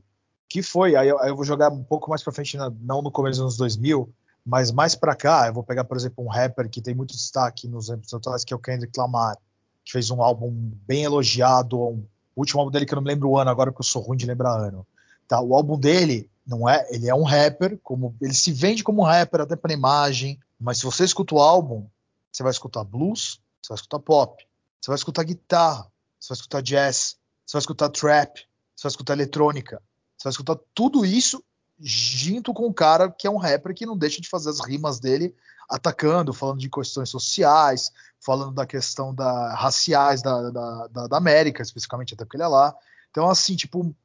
[0.50, 3.10] Que foi, aí eu, aí eu vou jogar um pouco mais pra frente, não no
[3.10, 4.14] começo dos anos 2000,
[4.46, 7.66] mas mais pra cá, eu vou pegar, por exemplo, um rapper que tem muito destaque
[7.66, 9.38] nos anos atuais, que é o Kendrick Lamar,
[9.86, 10.52] que fez um álbum
[10.86, 13.72] bem elogiado, um o último álbum dele que eu não me lembro o ano agora,
[13.72, 14.88] porque eu sou ruim de lembrar ano.
[15.28, 19.04] Tá, o álbum dele não é, ele é um rapper, como ele se vende como
[19.04, 21.88] rapper até para imagem, mas se você escuta o álbum,
[22.32, 24.48] você vai escutar blues, você vai escutar pop,
[24.80, 25.88] você vai escutar guitarra,
[26.20, 28.40] você vai escutar jazz, você vai escutar trap,
[28.76, 29.82] você vai escutar eletrônica,
[30.18, 31.44] você vai escutar tudo isso
[31.80, 35.00] junto com um cara que é um rapper que não deixa de fazer as rimas
[35.00, 35.36] dele
[35.68, 41.64] atacando, falando de questões sociais, falando da questão da raciais da, da, da, da América,
[41.64, 42.76] especificamente, até porque ele é lá.
[43.10, 43.96] Então, assim, tipo,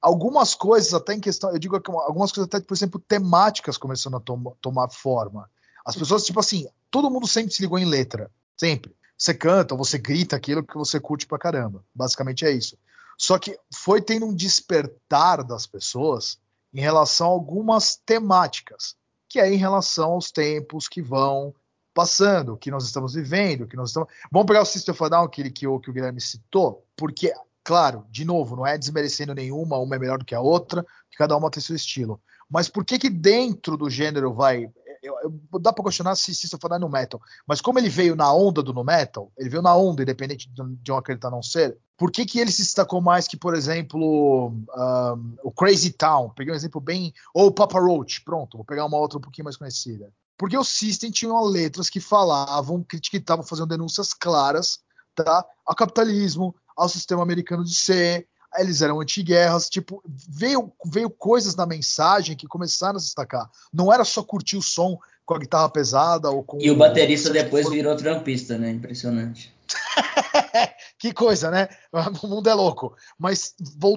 [0.00, 4.20] algumas coisas até em questão, eu digo algumas coisas até, por exemplo, temáticas começando a
[4.20, 5.50] tom, tomar forma.
[5.84, 8.94] As pessoas, tipo assim, todo mundo sempre se ligou em letra, sempre.
[9.16, 11.84] Você canta, você grita aquilo que você curte pra caramba.
[11.94, 12.76] Basicamente é isso.
[13.18, 16.38] Só que foi tendo um despertar das pessoas
[16.72, 18.94] em relação a algumas temáticas
[19.28, 21.54] que é em relação aos tempos que vão
[21.92, 24.08] passando, que nós estamos vivendo, que nós estamos.
[24.30, 27.32] Vamos pegar o System of a Down que, que, o, que o Guilherme citou, porque,
[27.66, 31.18] claro, de novo, não é desmerecendo nenhuma, uma é melhor do que a outra, que
[31.18, 32.20] cada uma tem seu estilo.
[32.48, 34.70] Mas por que que dentro do gênero vai
[35.02, 35.14] eu,
[35.52, 38.32] eu, dá para questionar se a Down é no metal, mas como ele veio na
[38.32, 42.10] onda do no metal, ele veio na onda, independente de, um acreditar não ser, Por
[42.10, 46.30] que, que ele se destacou mais que, por exemplo, um, o Crazy Town?
[46.30, 47.12] Peguei um exemplo bem.
[47.32, 50.12] Ou o Papa Roach, pronto, vou pegar uma outra um pouquinho mais conhecida.
[50.36, 54.80] Porque o System tinha letras que falavam, estavam fazendo denúncias claras
[55.14, 58.26] tá, ao capitalismo, ao sistema americano de ser.
[58.58, 63.50] Eles eram antiguerras, tipo, veio, veio coisas na mensagem que começaram a se destacar.
[63.72, 66.58] Não era só curtir o som com a guitarra pesada ou com.
[66.60, 68.70] E o baterista depois virou trampista, né?
[68.70, 69.54] Impressionante.
[70.98, 71.68] que coisa, né?
[72.22, 72.94] O mundo é louco.
[73.18, 73.54] Mas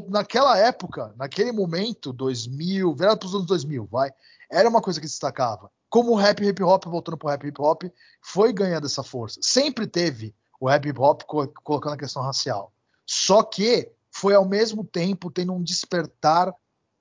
[0.09, 4.11] naquela época, naquele momento, 2000, virado para os anos 2000, vai,
[4.51, 5.69] era uma coisa que se destacava.
[5.89, 7.83] Como o rap hip hop, voltando para o rap hip hop,
[8.21, 9.39] foi ganhando essa força.
[9.41, 12.73] Sempre teve o hip hop colocando a questão racial.
[13.05, 16.53] Só que foi ao mesmo tempo tendo um despertar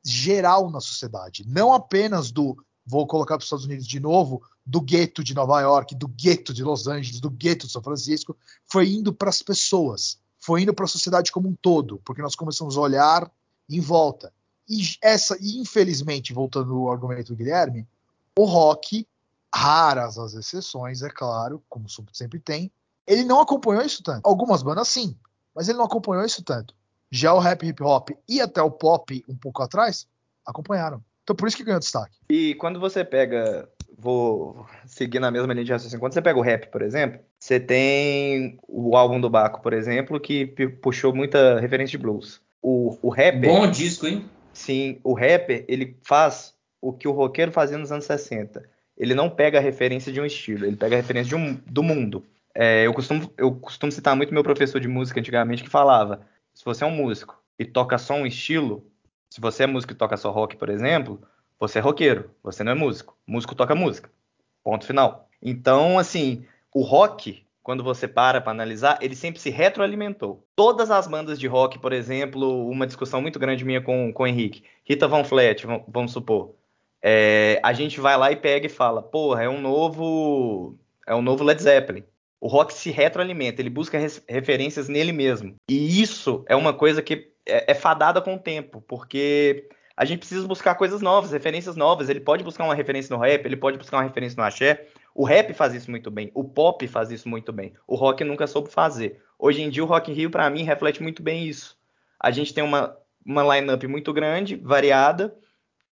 [0.04, 4.80] geral na sociedade, não apenas do vou colocar para os Estados Unidos de novo, do
[4.80, 8.34] gueto de Nova York, do gueto de Los Angeles, do gueto de São Francisco,
[8.66, 12.34] foi indo para as pessoas, foi indo para a sociedade como um todo, porque nós
[12.34, 13.30] começamos a olhar
[13.68, 14.32] em volta.
[14.66, 17.86] E essa, e infelizmente, voltando ao argumento do Guilherme,
[18.38, 19.06] o rock,
[19.54, 22.72] raras as exceções, é claro, como sempre tem,
[23.08, 24.20] ele não acompanhou isso tanto.
[24.24, 25.16] Algumas bandas sim,
[25.54, 26.74] mas ele não acompanhou isso tanto.
[27.10, 30.06] Já o rap hip hop e até o pop um pouco atrás
[30.46, 31.02] acompanharam.
[31.22, 32.18] Então por isso que ganhou destaque.
[32.30, 33.68] E quando você pega,
[33.98, 37.58] vou seguir na mesma linha de raciocínio, quando você pega o rap, por exemplo, você
[37.58, 40.46] tem o álbum do Baco, por exemplo, que
[40.82, 42.40] puxou muita referência de blues.
[42.62, 43.50] O, o rapper...
[43.50, 44.28] Bom disco, hein?
[44.52, 48.62] Sim, o rapper, ele faz o que o roqueiro fazia nos anos 60.
[48.96, 52.24] Ele não pega a referência de um estilo, ele pega a referência um, do mundo.
[52.60, 56.64] É, eu, costumo, eu costumo citar muito meu professor de música antigamente que falava: se
[56.64, 58.84] você é um músico e toca só um estilo,
[59.30, 61.22] se você é músico e toca só rock, por exemplo,
[61.56, 63.16] você é roqueiro, você não é músico.
[63.24, 64.10] Músico toca música.
[64.64, 65.28] Ponto final.
[65.40, 66.44] Então, assim,
[66.74, 70.44] o rock, quando você para para analisar, ele sempre se retroalimentou.
[70.56, 74.26] Todas as bandas de rock, por exemplo, uma discussão muito grande minha com, com o
[74.26, 76.56] Henrique, Rita Van Fleet, vamos supor,
[77.00, 81.22] é, a gente vai lá e pega e fala, porra, é um novo, é um
[81.22, 82.02] novo Led Zeppelin.
[82.40, 83.98] O rock se retroalimenta, ele busca
[84.28, 85.56] referências nele mesmo.
[85.68, 90.20] E isso é uma coisa que é, é fadada com o tempo, porque a gente
[90.20, 92.08] precisa buscar coisas novas, referências novas.
[92.08, 94.86] Ele pode buscar uma referência no rap, ele pode buscar uma referência no axé.
[95.12, 97.74] O rap faz isso muito bem, o pop faz isso muito bem.
[97.86, 99.20] O rock nunca soube fazer.
[99.36, 101.76] Hoje em dia, o Rock in Rio, para mim, reflete muito bem isso.
[102.20, 105.36] A gente tem uma, uma line-up muito grande, variada,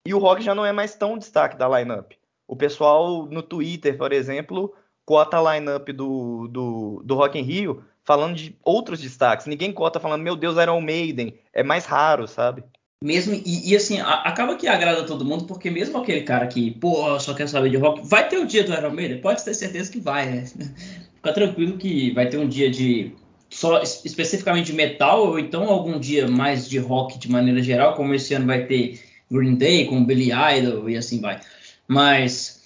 [0.05, 2.17] e o rock já não é mais tão destaque da line-up.
[2.47, 4.73] O pessoal no Twitter, por exemplo,
[5.11, 9.45] cota a line-up do, do, do Rock in Rio falando de outros destaques.
[9.45, 11.33] Ninguém cota falando, meu Deus, Iron Maiden.
[11.51, 12.63] É mais raro, sabe?
[13.03, 16.71] Mesmo, e, e assim, a, acaba que agrada todo mundo, porque mesmo aquele cara que,
[16.71, 19.19] pô, só quer saber de rock, vai ter o um dia do Iron Maiden?
[19.19, 20.45] Pode ter certeza que vai, né?
[21.17, 23.13] Fica tranquilo que vai ter um dia de
[23.49, 28.13] só especificamente de metal, ou então algum dia mais de rock de maneira geral, como
[28.13, 31.41] esse ano vai ter Green Day com Billy Idol e assim vai.
[31.85, 32.60] Mas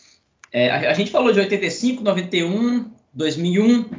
[0.55, 3.89] é, a, a, gente falou de 85, 91, 2001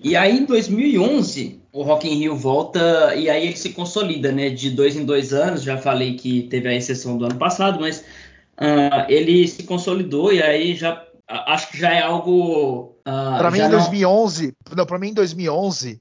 [0.00, 4.48] e aí em 2011 o Rock in Rio volta e aí ele se consolida, né?
[4.48, 5.62] De dois em dois anos.
[5.62, 10.42] Já falei que teve a exceção do ano passado, mas uh, ele se consolidou e
[10.42, 12.96] aí já acho que já é algo.
[13.00, 16.00] Uh, para mim em 2011, não, não para mim em 2011,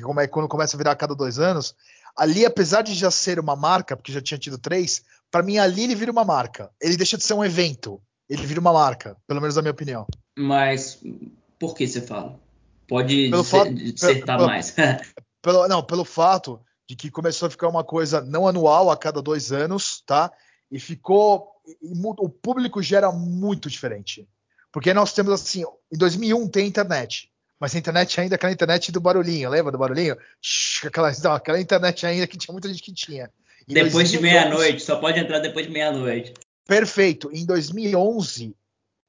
[0.00, 1.74] como é quando começa a virar a cada dois anos,
[2.16, 5.82] ali apesar de já ser uma marca, porque já tinha tido três, para mim ali
[5.82, 6.70] ele vira uma marca.
[6.80, 10.06] Ele deixa de ser um evento, ele vira uma marca, pelo menos na minha opinião.
[10.36, 11.00] Mas
[11.58, 12.38] por que você fala?
[12.86, 14.74] Pode pelo fato, dissertar pelo, mais.
[15.42, 19.22] pelo, não, pelo fato de que começou a ficar uma coisa não anual a cada
[19.22, 20.30] dois anos, tá?
[20.70, 21.50] E ficou.
[21.82, 24.28] E, o público gera muito diferente.
[24.70, 29.00] Porque nós temos assim, em 2001 tem internet, mas a internet ainda aquela internet do
[29.00, 30.16] barulhinho, lembra do barulhinho?
[30.84, 33.30] Aquela, não, aquela internet ainda que tinha muita gente que tinha.
[33.66, 36.34] Depois de meia-noite, só pode entrar depois de meia-noite.
[36.66, 37.30] Perfeito.
[37.32, 38.56] Em 2011,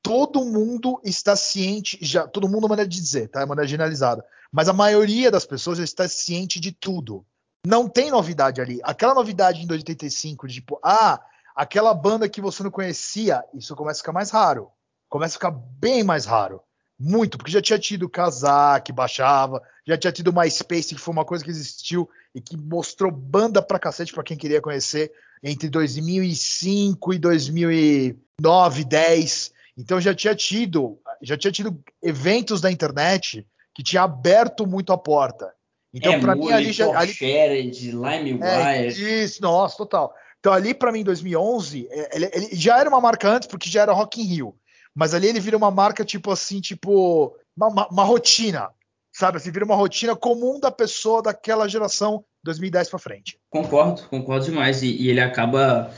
[0.01, 3.41] todo mundo está ciente, já todo mundo é maneira de dizer, tá?
[3.41, 4.25] É maneira generalizada.
[4.51, 7.25] Mas a maioria das pessoas já está ciente de tudo.
[7.65, 8.79] Não tem novidade ali.
[8.83, 11.19] Aquela novidade em 2085, tipo, ah,
[11.55, 14.69] aquela banda que você não conhecia, isso começa a ficar mais raro.
[15.09, 16.61] Começa a ficar bem mais raro.
[16.99, 21.25] Muito, porque já tinha tido Kazaa que baixava, já tinha tido MySpace, que foi uma
[21.25, 25.11] coisa que existiu e que mostrou banda pra cacete pra quem queria conhecer
[25.43, 29.53] entre 2005 e 2009, 10.
[29.77, 34.97] Então já tinha tido, já tinha tido eventos da internet que tinha aberto muito a
[34.97, 35.53] porta.
[35.93, 38.43] Então é, para mim ali já ali Shared, LimeWire.
[38.43, 40.13] É, isso, nossa, total.
[40.39, 43.81] Então ali para mim 2011, é, ele, ele, já era uma marca antes porque já
[43.81, 44.55] era Rock in Rio.
[44.95, 48.69] Mas ali ele vira uma marca tipo assim, tipo uma, uma, rotina.
[49.11, 49.37] sabe?
[49.37, 53.37] Assim, vira uma rotina comum da pessoa daquela geração 2010 para frente.
[53.49, 54.81] Concordo, concordo demais.
[54.81, 55.91] E, e ele acaba.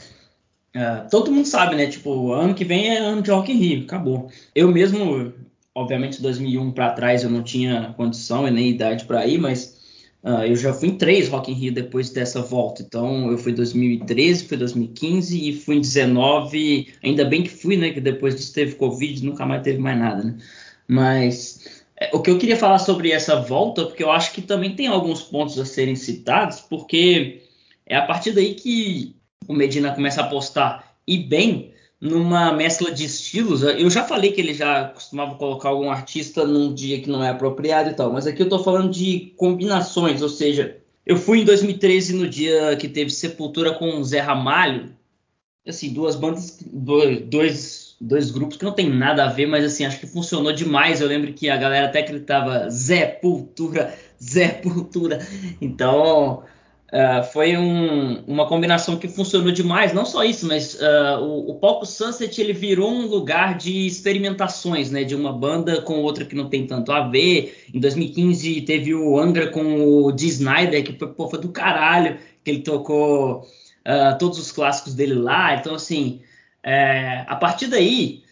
[0.74, 1.86] Uh, todo mundo sabe, né?
[1.86, 4.30] Tipo, ano que vem é ano de Rock in Rio, acabou.
[4.54, 5.32] Eu mesmo,
[5.74, 9.77] obviamente, 2001 para trás eu não tinha condição e nem idade para ir, mas
[10.22, 12.82] Uh, eu já fui em três Rock in Rio depois dessa volta.
[12.82, 16.94] Então, eu fui em 2013, fui em 2015 e fui em 2019.
[17.02, 17.90] Ainda bem que fui, né?
[17.90, 20.36] Que depois disso teve Covid, nunca mais teve mais nada, né?
[20.88, 24.74] Mas é, o que eu queria falar sobre essa volta, porque eu acho que também
[24.74, 27.42] tem alguns pontos a serem citados, porque
[27.86, 33.04] é a partir daí que o Medina começa a apostar e bem numa mescla de
[33.04, 33.62] estilos.
[33.62, 37.30] Eu já falei que ele já costumava colocar algum artista num dia que não é
[37.30, 41.44] apropriado e tal, mas aqui eu tô falando de combinações, ou seja, eu fui em
[41.44, 44.94] 2013 no dia que teve Sepultura com Zé Ramalho,
[45.66, 46.58] assim, duas bandas,
[47.24, 51.00] dois, dois grupos que não tem nada a ver, mas assim, acho que funcionou demais.
[51.00, 55.18] Eu lembro que a galera até gritava Zé Pultura, Zé Pultura.
[55.60, 56.42] Então,
[56.90, 59.92] Uh, foi um, uma combinação que funcionou demais.
[59.92, 64.90] Não só isso, mas uh, o, o, palco Sunset ele virou um lugar de experimentações,
[64.90, 65.04] né?
[65.04, 67.62] De uma banda com outra que não tem tanto a ver.
[67.74, 72.50] Em 2015 teve o Angra com o Dee Snyder, que pô, foi do caralho, que
[72.50, 75.56] ele tocou uh, todos os clássicos dele lá.
[75.56, 76.22] Então, assim,
[76.62, 78.22] é, a partir daí,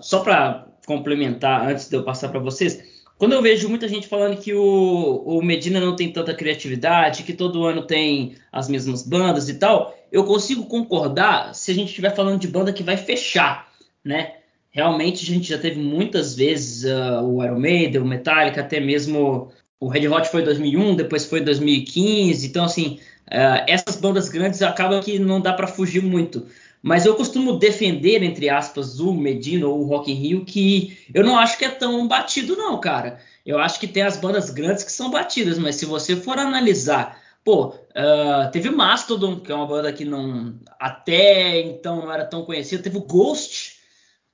[0.00, 2.91] só para complementar antes de eu passar para vocês,
[3.22, 7.32] quando eu vejo muita gente falando que o, o, Medina não tem tanta criatividade, que
[7.32, 12.12] todo ano tem as mesmas bandas e tal, eu consigo concordar se a gente estiver
[12.16, 13.68] falando de banda que vai fechar,
[14.04, 14.38] né?
[14.72, 19.52] Realmente a gente já teve muitas vezes uh, o Iron Maiden, o Metallica, até mesmo
[19.78, 22.44] o Red Hot foi em 2001, depois foi em 2015.
[22.44, 26.44] Então, assim, uh, essas bandas grandes acaba que não dá para fugir muito.
[26.82, 31.22] Mas eu costumo defender, entre aspas, o Medina ou o Rock in Rio, que eu
[31.22, 33.20] não acho que é tão batido, não, cara.
[33.46, 37.20] Eu acho que tem as bandas grandes que são batidas, mas se você for analisar,
[37.44, 42.24] pô, uh, teve o Mastodon, que é uma banda que não até então não era
[42.24, 43.80] tão conhecida, teve o Ghost,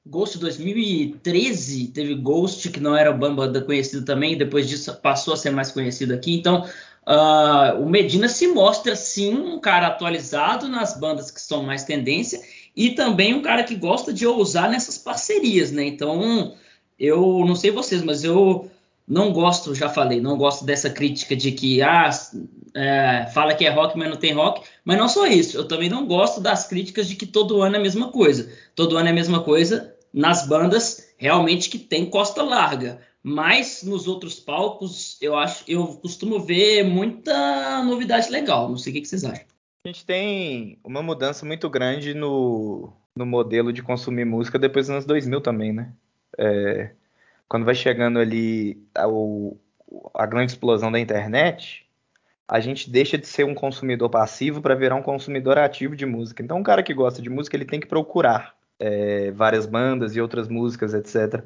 [0.09, 5.37] Ghost 2013, teve Ghost, que não era uma banda conhecida também, depois disso passou a
[5.37, 6.35] ser mais conhecido aqui.
[6.35, 6.67] Então,
[7.09, 12.39] Uh, o Medina se mostra sim um cara atualizado nas bandas que são mais tendência
[12.77, 15.87] e também um cara que gosta de ousar nessas parcerias, né?
[15.87, 16.55] Então,
[17.01, 18.71] eu não sei vocês, mas eu
[19.07, 22.11] não gosto, já falei, não gosto dessa crítica de que ah,
[22.75, 24.69] é, fala que é rock, mas não tem rock.
[24.85, 27.79] Mas não só isso, eu também não gosto das críticas de que todo ano é
[27.79, 28.53] a mesma coisa.
[28.75, 33.01] Todo ano é a mesma coisa nas bandas realmente que tem costa larga.
[33.29, 38.71] Mas nos outros palcos, eu acho, eu costumo ver muita novidade legal.
[38.71, 39.45] Não sei o que, vocês acham.
[39.85, 44.95] A gente tem uma mudança muito grande no, no modelo de consumir música depois dos
[44.95, 45.93] anos 2000 também, né?
[46.39, 46.93] É,
[47.47, 49.05] quando vai chegando ali a,
[50.15, 51.87] a grande explosão da internet,
[52.47, 56.43] a gente deixa de ser um consumidor passivo para virar um consumidor ativo de música.
[56.43, 60.21] Então, um cara que gosta de música, ele tem que procurar é, várias bandas e
[60.21, 61.45] outras músicas, etc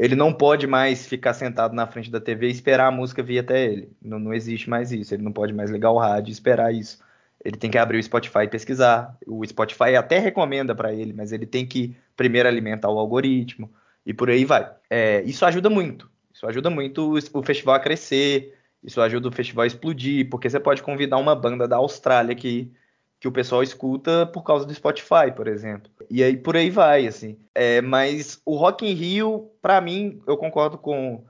[0.00, 3.40] ele não pode mais ficar sentado na frente da TV e esperar a música vir
[3.40, 3.92] até ele.
[4.00, 5.12] Não, não existe mais isso.
[5.12, 6.98] Ele não pode mais ligar o rádio e esperar isso.
[7.44, 9.14] Ele tem que abrir o Spotify e pesquisar.
[9.26, 13.70] O Spotify até recomenda para ele, mas ele tem que primeiro alimentar o algoritmo
[14.06, 14.72] e por aí vai.
[14.88, 16.10] É, isso ajuda muito.
[16.32, 18.56] Isso ajuda muito o festival a crescer.
[18.82, 22.72] Isso ajuda o festival a explodir, porque você pode convidar uma banda da Austrália que
[23.20, 25.92] que o pessoal escuta por causa do Spotify, por exemplo.
[26.08, 27.38] E aí por aí vai, assim.
[27.54, 31.22] É, mas o Rock in Rio, para mim, eu concordo com,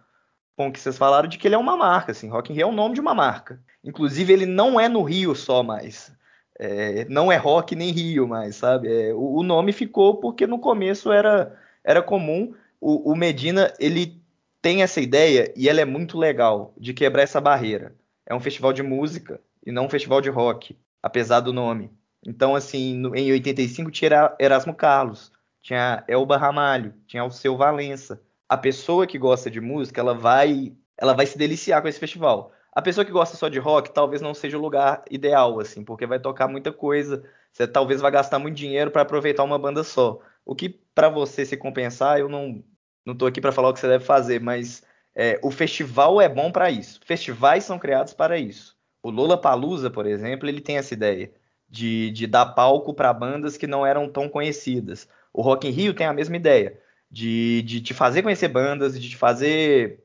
[0.56, 2.28] com o que vocês falaram de que ele é uma marca, assim.
[2.28, 3.60] Rock in Rio é o nome de uma marca.
[3.82, 6.12] Inclusive ele não é no Rio só mais.
[6.56, 8.88] É, não é Rock nem Rio mais, sabe?
[8.88, 12.54] É, o, o, nome ficou porque no começo era era comum.
[12.80, 14.22] O, o Medina ele
[14.62, 17.96] tem essa ideia e ela é muito legal de quebrar essa barreira.
[18.26, 21.90] É um festival de música e não um festival de rock apesar do nome.
[22.26, 25.32] Então, assim, no, em 85 tinha Erasmo Carlos,
[25.62, 28.22] tinha Elba Ramalho, tinha Alceu Valença.
[28.48, 32.52] A pessoa que gosta de música, ela vai, ela vai se deliciar com esse festival.
[32.72, 36.06] A pessoa que gosta só de rock, talvez não seja o lugar ideal, assim, porque
[36.06, 37.24] vai tocar muita coisa.
[37.52, 40.20] Você talvez vai gastar muito dinheiro para aproveitar uma banda só.
[40.44, 42.62] O que para você se compensar, eu não
[43.04, 46.28] não tô aqui para falar o que você deve fazer, mas é, o festival é
[46.28, 47.00] bom para isso.
[47.04, 48.76] Festivais são criados para isso.
[49.02, 51.32] O Lola Palusa, por exemplo, ele tem essa ideia
[51.68, 55.08] de, de dar palco para bandas que não eram tão conhecidas.
[55.32, 56.78] O Rock in Rio tem a mesma ideia
[57.10, 60.04] de, de te fazer conhecer bandas, de te fazer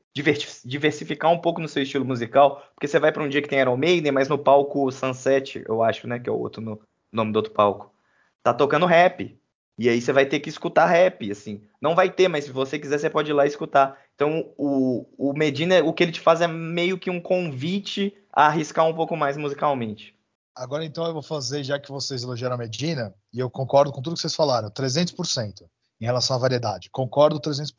[0.64, 3.60] diversificar um pouco no seu estilo musical, porque você vai para um dia que tem
[3.60, 6.80] Iron Maiden, mas no palco Sunset, eu acho, né, que é o outro no,
[7.12, 7.92] nome do outro palco,
[8.42, 9.38] tá tocando rap.
[9.78, 11.60] E aí você vai ter que escutar rap, assim.
[11.82, 13.98] Não vai ter, mas se você quiser, você pode ir lá escutar.
[14.14, 18.48] Então, o, o Medina, o que ele te faz é meio que um convite a
[18.48, 20.14] arriscar um pouco mais musicalmente.
[20.54, 24.02] Agora, então, eu vou fazer, já que vocês elogiaram a Medina, e eu concordo com
[24.02, 25.64] tudo que vocês falaram, 300%
[25.98, 26.90] em relação à variedade.
[26.90, 27.72] Concordo 300%.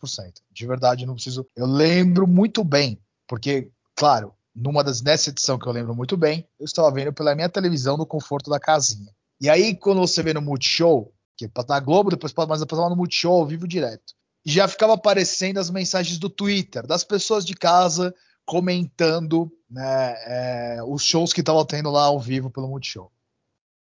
[0.52, 1.46] De verdade, não preciso.
[1.56, 6.48] Eu lembro muito bem, porque, claro, numa das nessa edição que eu lembro muito bem,
[6.60, 9.12] eu estava vendo pela minha televisão no conforto da casinha.
[9.40, 12.82] E aí, quando você vê no Multishow, que é na Globo, depois pode mais depois
[12.82, 14.16] lá no Multishow, vivo direto.
[14.44, 18.14] Já ficava aparecendo as mensagens do Twitter, das pessoas de casa
[18.48, 20.16] comentando né,
[20.78, 23.12] é, os shows que estavam tendo lá ao vivo pelo Multishow.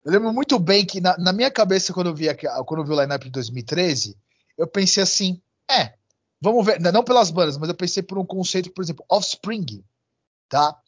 [0.03, 2.27] Eu lembro muito bem que na, na minha cabeça, quando eu vi,
[2.67, 4.17] quando eu vi o lineup de 2013,
[4.57, 5.95] eu pensei assim: é,
[6.41, 9.85] vamos ver, não pelas bandas, mas eu pensei por um conceito, por exemplo, Offspring,
[10.49, 10.79] tá?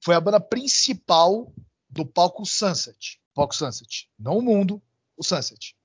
[0.00, 1.52] Foi a banda principal
[1.90, 3.20] do palco Sunset.
[3.34, 4.08] Palco Sunset.
[4.18, 4.80] Não o mundo,
[5.16, 5.76] o Sunset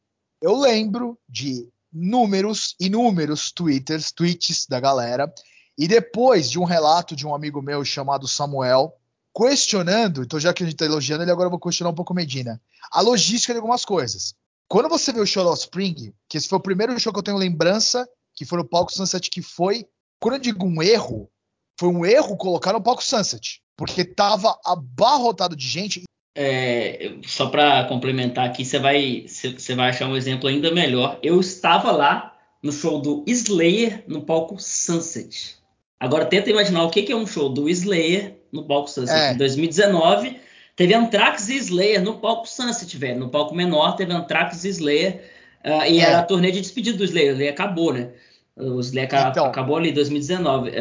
[0.43, 5.33] eu lembro de números, inúmeros twitters, tweets da galera,
[5.77, 8.95] e depois de um relato de um amigo meu chamado Samuel,
[9.35, 12.13] questionando, então já que a gente está elogiando ele, agora eu vou questionar um pouco
[12.13, 12.61] Medina,
[12.91, 14.35] a logística de algumas coisas.
[14.67, 17.23] Quando você vê o show do Spring, que esse foi o primeiro show que eu
[17.23, 19.87] tenho lembrança, que foi no palco Sunset, que foi,
[20.19, 21.29] quando eu digo um erro,
[21.79, 26.03] foi um erro colocar no palco Sunset, porque tava abarrotado de gente
[26.35, 31.19] é, só para complementar aqui, você vai, você vai achar um exemplo ainda melhor.
[31.21, 35.57] Eu estava lá no show do Slayer no palco Sunset.
[35.99, 39.17] Agora tenta imaginar o que, que é um show do Slayer no palco Sunset.
[39.17, 39.33] É.
[39.33, 40.39] Em 2019
[40.75, 43.19] teve Anthrax e Slayer no palco Sunset, velho.
[43.19, 45.23] No palco menor teve Anthrax e Slayer.
[45.63, 46.03] Uh, e é.
[46.03, 47.31] era a turnê de despedida do Slayer.
[47.31, 48.09] O Slayer acabou, né?
[48.55, 49.45] O Slayer então.
[49.45, 50.69] acabou ali em 2019.
[50.69, 50.73] Uh,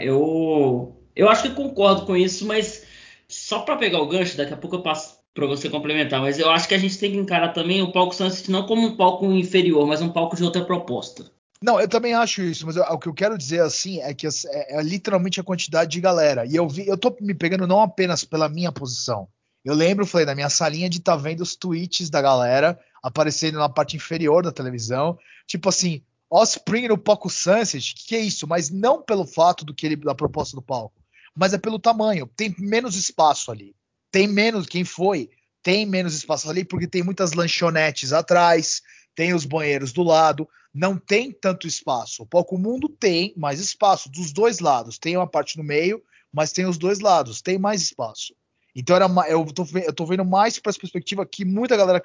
[0.00, 2.86] eu, eu acho que concordo com isso, mas
[3.28, 6.50] só para pegar o gancho, daqui a pouco eu passo para você complementar, mas eu
[6.50, 9.24] acho que a gente tem que encarar também o palco Sunset não como um palco
[9.26, 11.30] inferior, mas um palco de outra proposta.
[11.62, 14.26] Não, eu também acho isso, mas eu, o que eu quero dizer assim é que
[14.26, 16.46] é, é, literalmente a quantidade de galera.
[16.46, 19.28] E eu vi, eu tô me pegando não apenas pela minha posição.
[19.62, 23.68] Eu lembro, falei, na minha salinha de tá vendo os tweets da galera aparecendo na
[23.68, 28.46] parte inferior da televisão, tipo assim, Osprey no palco Sunset, que é isso?
[28.46, 31.00] Mas não pelo fato do que ele da proposta do palco
[31.34, 32.28] mas é pelo tamanho.
[32.36, 33.74] Tem menos espaço ali.
[34.10, 35.30] Tem menos, quem foi,
[35.62, 38.82] tem menos espaço ali porque tem muitas lanchonetes atrás,
[39.14, 42.22] tem os banheiros do lado, não tem tanto espaço.
[42.22, 44.98] O palco mundo tem mais espaço dos dois lados.
[44.98, 46.02] Tem uma parte no meio,
[46.32, 48.34] mas tem os dois lados, tem mais espaço.
[48.74, 52.00] Então era, eu, tô, eu tô vendo mais para essa perspectiva que muita galera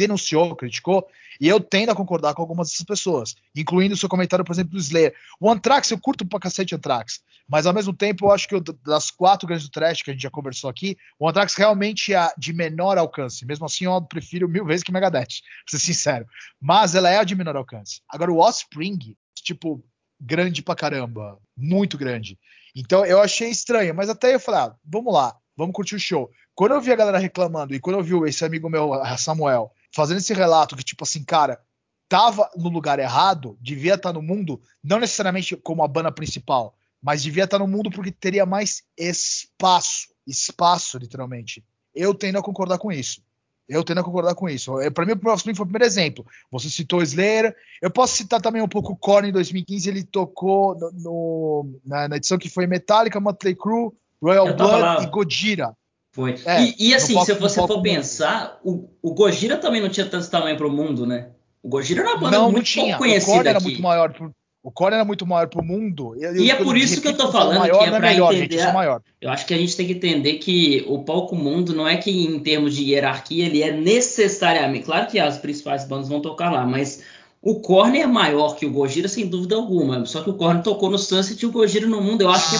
[0.00, 1.06] denunciou, criticou,
[1.40, 4.72] e eu tendo a concordar com algumas dessas pessoas, incluindo o seu comentário, por exemplo,
[4.72, 5.14] do Slayer.
[5.38, 8.60] O Anthrax, eu curto pra cacete Anthrax, mas ao mesmo tempo eu acho que eu,
[8.60, 12.30] das quatro grandes do trash que a gente já conversou aqui, o Anthrax realmente é
[12.36, 13.46] de menor alcance.
[13.46, 16.26] Mesmo assim, eu prefiro mil vezes que Megadeth, pra ser sincero.
[16.60, 18.00] Mas ela é a de menor alcance.
[18.08, 19.82] Agora, o Offspring, tipo,
[20.20, 22.38] grande pra caramba, muito grande.
[22.74, 26.30] Então eu achei estranho, mas até eu falei, ah, vamos lá, vamos curtir o show.
[26.54, 30.18] Quando eu vi a galera reclamando e quando eu vi esse amigo meu, Samuel, fazendo
[30.18, 31.60] esse relato que, tipo assim, cara,
[32.08, 36.74] tava no lugar errado, devia estar tá no mundo, não necessariamente como a banda principal,
[37.02, 41.64] mas devia estar tá no mundo porque teria mais espaço, espaço, literalmente.
[41.94, 43.22] Eu tendo a concordar com isso.
[43.68, 44.72] Eu tendo a concordar com isso.
[44.92, 46.26] Para mim, o próximo foi o primeiro exemplo.
[46.50, 47.54] Você citou Slayer.
[47.80, 49.88] Eu posso citar também um pouco o Korn em 2015.
[49.88, 55.06] Ele tocou no, no, na, na, edição que foi Metallica, Motley Crue, Royal Blood e
[55.06, 55.76] Gojira.
[56.12, 56.34] Foi.
[56.44, 60.28] É, e, e, assim, se você for pensar, o, o Gojira também não tinha tanto
[60.28, 61.28] tamanho para o mundo, né?
[61.62, 63.32] O Gojira era uma banda não, muito não pouco conhecida.
[63.32, 66.14] O Core era muito maior pro, o Core era muito maior para o mundo.
[66.16, 68.58] E, é por isso que eu tô falando maior, que é, é para entender.
[68.58, 69.00] Gente, maior.
[69.20, 72.10] Eu acho que a gente tem que entender que o palco mundo não é que
[72.10, 74.84] em termos de hierarquia ele é necessariamente.
[74.84, 77.02] Claro que as principais bandas vão tocar lá, mas
[77.40, 80.04] o Korn é maior que o Gojira, sem dúvida alguma.
[80.04, 82.20] Só que o Korn tocou no Sunset e o Gojira no mundo.
[82.20, 82.58] Eu acho que é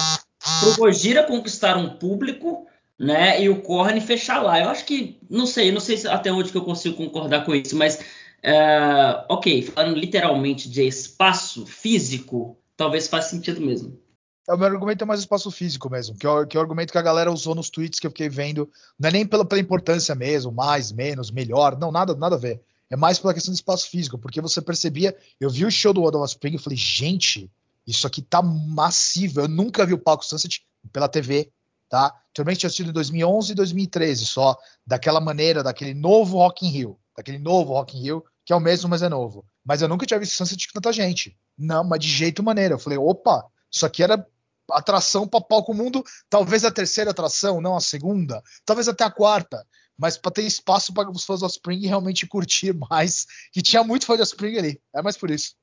[0.59, 2.65] pro Gojira conquistar um público
[3.01, 3.41] né?
[3.41, 4.59] E o Korn fechar lá.
[4.59, 7.75] Eu acho que, não sei, não sei até onde que eu consigo concordar com isso,
[7.75, 13.99] mas uh, ok, falando literalmente de espaço físico, talvez faça sentido mesmo.
[14.47, 16.91] É, o meu argumento é mais espaço físico mesmo, que é, que é o argumento
[16.91, 18.69] que a galera usou nos tweets que eu fiquei vendo.
[18.99, 22.61] Não é nem pela, pela importância mesmo, mais, menos, melhor, não, nada, nada a ver.
[22.87, 25.15] É mais pela questão do espaço físico, porque você percebia.
[25.39, 27.49] Eu vi o show do of Spring e falei, gente,
[27.87, 29.41] isso aqui tá massivo.
[29.41, 31.51] Eu nunca vi o palco Sunset pela TV
[31.91, 32.15] tá?
[32.33, 36.97] Também tinha sido em 2011 e 2013 só, daquela maneira, daquele novo Rock in Rio,
[37.15, 39.45] daquele novo Rock in Rio, que é o mesmo, mas é novo.
[39.63, 41.37] Mas eu nunca tinha visto Sunset com tanta gente.
[41.57, 42.75] Não, mas de jeito maneira.
[42.75, 44.25] Eu falei, opa, isso aqui era
[44.71, 49.67] atração para palco mundo, talvez a terceira atração, não a segunda, talvez até a quarta.
[49.97, 54.05] mas para ter espaço para os fãs do Offspring realmente curtir mais, que tinha muito
[54.05, 54.81] fã de Offspring ali.
[54.95, 55.55] É mais por isso.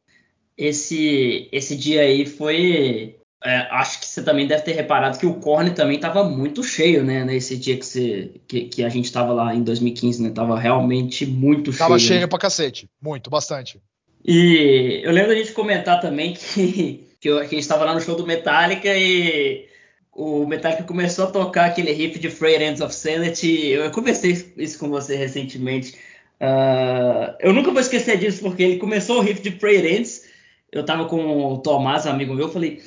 [0.58, 3.18] Esse, esse dia aí foi.
[3.44, 7.04] É, acho que você também deve ter reparado que o Korn também estava muito cheio,
[7.04, 7.24] né?
[7.24, 10.30] Nesse dia que, você, que, que a gente estava lá em 2015, né?
[10.30, 11.78] Tava realmente muito cheio.
[11.78, 12.26] Tava cheio né?
[12.26, 12.90] pra cacete.
[13.00, 13.80] Muito, bastante.
[14.24, 17.94] E eu lembro da gente comentar também que, que, eu, que a gente estava lá
[17.94, 19.68] no show do Metallica e
[20.12, 23.68] o Metallica começou a tocar aquele riff de Frayed Ends of Sanity.
[23.68, 25.94] Eu conversei isso com você recentemente.
[26.40, 30.28] Uh, eu nunca vou esquecer disso, porque ele começou o riff de Frayed Ends.
[30.72, 32.82] Eu tava com o Tomás, amigo meu, eu falei,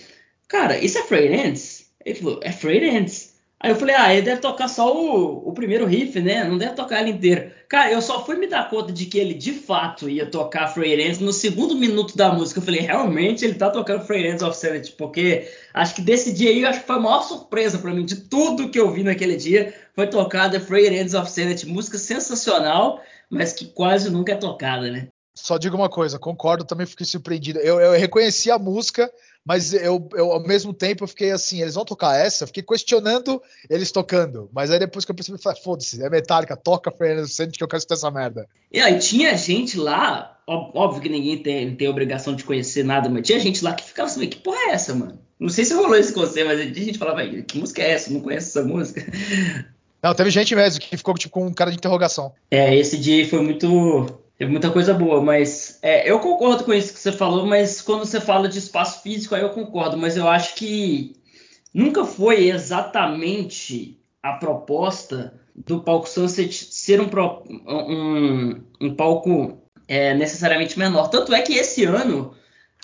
[0.52, 1.86] cara, isso é Ends?
[2.06, 2.52] Ele falou, é
[2.86, 3.32] Ends.
[3.64, 6.44] Aí eu falei, ah, ele deve tocar só o, o primeiro riff, né?
[6.44, 7.52] Não deve tocar ele inteiro.
[7.70, 11.20] Cara, eu só fui me dar conta de que ele de fato ia tocar Ends
[11.20, 12.60] no segundo minuto da música.
[12.60, 16.66] Eu falei, realmente ele tá tocando Ends of Sanity, porque acho que desse dia aí,
[16.66, 19.74] acho que foi a maior surpresa para mim de tudo que eu vi naquele dia.
[19.96, 23.00] Foi tocada Ends of Sanity, música sensacional,
[23.30, 25.08] mas que quase nunca é tocada, né?
[25.36, 27.60] Só digo uma coisa, concordo, também fiquei surpreendido.
[27.60, 29.10] Eu, eu reconheci a música,
[29.46, 32.44] mas eu, eu, ao mesmo tempo eu fiquei assim, eles vão tocar essa?
[32.44, 34.50] Eu fiquei questionando eles tocando.
[34.54, 37.68] Mas aí depois que eu percebi, falei, foda-se, é Metallica, toca Fernando Santos que eu
[37.68, 38.48] quero escutar essa merda.
[38.72, 43.26] E aí tinha gente lá, óbvio que ninguém tem, tem obrigação de conhecer nada, mas
[43.26, 45.20] tinha gente lá que ficava assim, que porra é essa, mano?
[45.40, 48.14] Não sei se rolou isso com você, mas a gente falava, que música é essa?
[48.14, 49.04] Não conhece essa música?
[50.04, 52.32] Não, teve gente mesmo que ficou tipo, com um cara de interrogação.
[52.50, 54.06] É, esse dia foi muito
[54.42, 58.08] Teve muita coisa boa, mas é, eu concordo com isso que você falou, mas quando
[58.08, 61.16] você fala de espaço físico, aí eu concordo, mas eu acho que
[61.72, 67.08] nunca foi exatamente a proposta do palco Sunset ser um,
[67.68, 71.10] um, um palco é, necessariamente menor.
[71.10, 72.34] Tanto é que esse ano,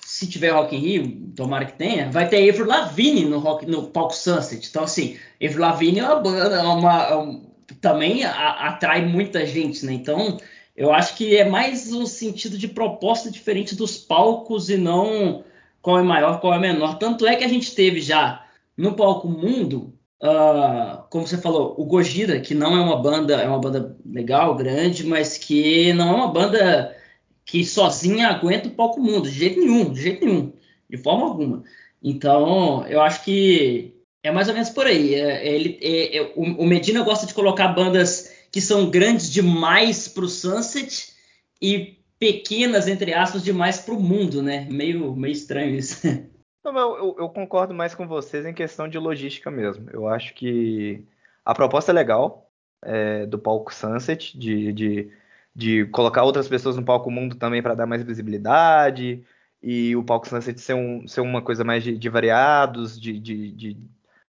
[0.06, 3.88] se tiver Rock in Rio, tomara que tenha, vai ter Avril Lavigne no, rock, no
[3.88, 4.68] palco Sunset.
[4.70, 7.42] Então, assim, Avril Lavigne é uma banda, é uma, é uma,
[7.82, 9.94] também a, atrai muita gente, né?
[9.94, 10.38] Então,
[10.78, 15.44] eu acho que é mais um sentido de proposta diferente dos palcos e não
[15.82, 17.00] qual é maior, qual é menor.
[17.00, 18.46] Tanto é que a gente teve já
[18.78, 23.48] no palco mundo, uh, como você falou, o Gojira, que não é uma banda, é
[23.48, 26.96] uma banda legal, grande, mas que não é uma banda
[27.44, 30.54] que sozinha aguenta o palco mundo, de jeito nenhum, de jeito nenhum,
[30.88, 31.64] de forma alguma.
[32.04, 35.16] Então, eu acho que é mais ou menos por aí.
[35.16, 40.26] É, ele, é, é, o Medina gosta de colocar bandas que são grandes demais para
[40.26, 41.14] o Sunset
[41.62, 44.68] e pequenas, entre aspas, demais para o mundo, né?
[44.70, 46.08] Meio, meio estranho isso.
[46.64, 49.90] Não, eu, eu, concordo mais com vocês em questão de logística mesmo.
[49.90, 51.06] Eu acho que
[51.46, 52.52] a proposta é legal
[52.84, 55.12] é, do palco Sunset, de, de,
[55.56, 59.24] de, colocar outras pessoas no palco mundo também para dar mais visibilidade,
[59.64, 63.52] e o palco Sunset ser, um, ser uma coisa mais de, de variados, de, de,
[63.54, 63.78] de,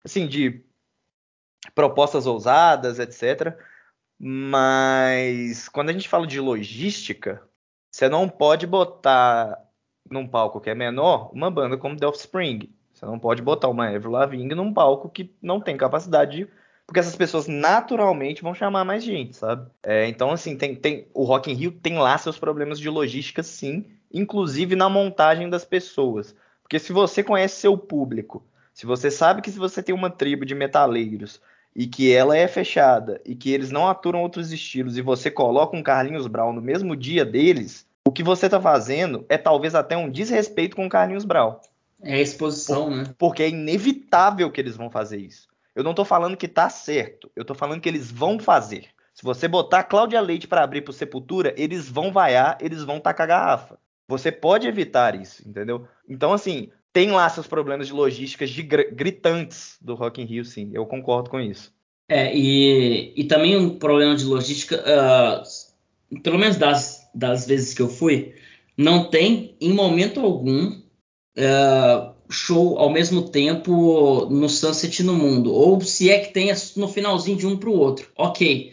[0.04, 0.60] assim, de
[1.72, 3.56] propostas ousadas, etc.
[4.18, 7.42] Mas quando a gente fala de logística,
[7.90, 9.58] você não pode botar
[10.10, 12.70] num palco que é menor uma banda como The Offspring.
[12.92, 16.48] Você não pode botar uma Avril Lavigne num palco que não tem capacidade de...
[16.86, 19.70] Porque essas pessoas naturalmente vão chamar mais gente, sabe?
[19.82, 23.42] É, então, assim, tem, tem, o Rock in Rio tem lá seus problemas de logística,
[23.42, 23.86] sim.
[24.12, 26.36] Inclusive na montagem das pessoas.
[26.62, 30.44] Porque se você conhece seu público, se você sabe que se você tem uma tribo
[30.44, 31.40] de metaleiros
[31.74, 35.76] e que ela é fechada e que eles não aturam outros estilos e você coloca
[35.76, 39.96] um Carlinhos Brown no mesmo dia deles, o que você está fazendo é talvez até
[39.96, 41.56] um desrespeito com o Carlinhos Brown.
[42.02, 43.04] É exposição, Por, né?
[43.18, 45.48] Porque é inevitável que eles vão fazer isso.
[45.74, 48.86] Eu não estou falando que tá certo, eu estou falando que eles vão fazer.
[49.12, 53.00] Se você botar a Cláudia Leite para abrir pro Sepultura, eles vão vaiar, eles vão
[53.00, 53.78] tacar garrafa.
[54.06, 55.86] Você pode evitar isso, entendeu?
[56.08, 58.46] Então, assim, tem lá seus problemas de logística
[58.92, 60.70] gritantes do Rock in Rio, sim.
[60.72, 61.74] Eu concordo com isso.
[62.08, 67.82] É, e, e também um problema de logística, uh, pelo menos das, das vezes que
[67.82, 68.32] eu fui,
[68.76, 75.52] não tem em momento algum uh, show ao mesmo tempo no Sunset no mundo.
[75.52, 78.08] Ou se é que tem no finalzinho de um para o outro.
[78.16, 78.72] Ok.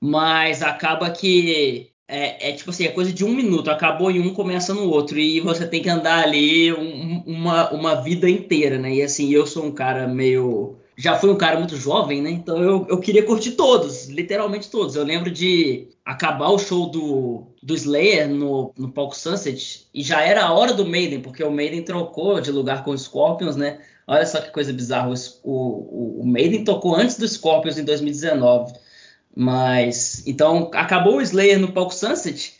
[0.00, 4.32] Mas acaba que é, é, tipo assim, é coisa de um minuto, acabou em um,
[4.32, 8.94] começa no outro, e você tem que andar ali um, uma, uma vida inteira, né?
[8.94, 10.76] E assim, eu sou um cara meio.
[10.96, 12.30] Já fui um cara muito jovem, né?
[12.30, 14.94] Então eu, eu queria curtir todos, literalmente todos.
[14.94, 20.22] Eu lembro de acabar o show do, do Slayer no, no palco Sunset, e já
[20.22, 23.80] era a hora do Maiden, porque o Maiden trocou de lugar com os Scorpions, né?
[24.06, 25.12] Olha só que coisa bizarra.
[25.42, 28.72] O, o, o Maiden tocou antes do Scorpions em 2019.
[29.36, 32.54] Mas então acabou o Slayer no palco Sunset.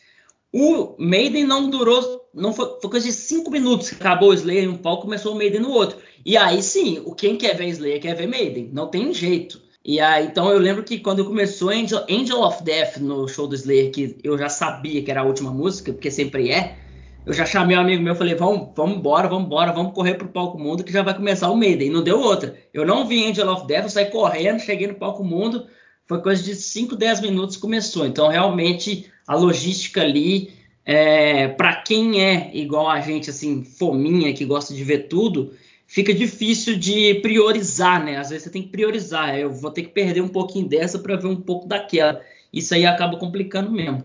[0.53, 3.95] O Maiden não durou, não foi, foi coisa de cinco minutos.
[3.95, 5.97] Acabou o Slayer em um palco, começou o Maiden no outro.
[6.25, 8.69] E aí sim, o quem quer ver Slayer quer ver Maiden.
[8.75, 9.65] Não tem jeito.
[9.83, 13.55] E aí, então eu lembro que quando começou Angel, Angel of Death no show do
[13.55, 16.77] Slayer, que eu já sabia que era a última música, porque sempre é,
[17.25, 20.29] eu já chamei um amigo meu falei, vamos, vamos embora, vamos embora, vamos correr pro
[20.29, 21.89] palco mundo que já vai começar o Maiden.
[21.89, 22.57] E não deu outra.
[22.75, 25.67] Eu não vi Angel of Death, eu saí correndo, cheguei no palco mundo,
[26.07, 28.07] foi coisa de 5, 10 minutos começou.
[28.07, 30.53] Então, realmente, a logística ali,
[30.85, 35.53] é, para quem é igual a gente, assim, fominha, que gosta de ver tudo,
[35.87, 38.19] fica difícil de priorizar, né?
[38.19, 39.37] Às vezes você tem que priorizar.
[39.37, 42.21] Eu vou ter que perder um pouquinho dessa para ver um pouco daquela.
[42.53, 44.05] Isso aí acaba complicando mesmo.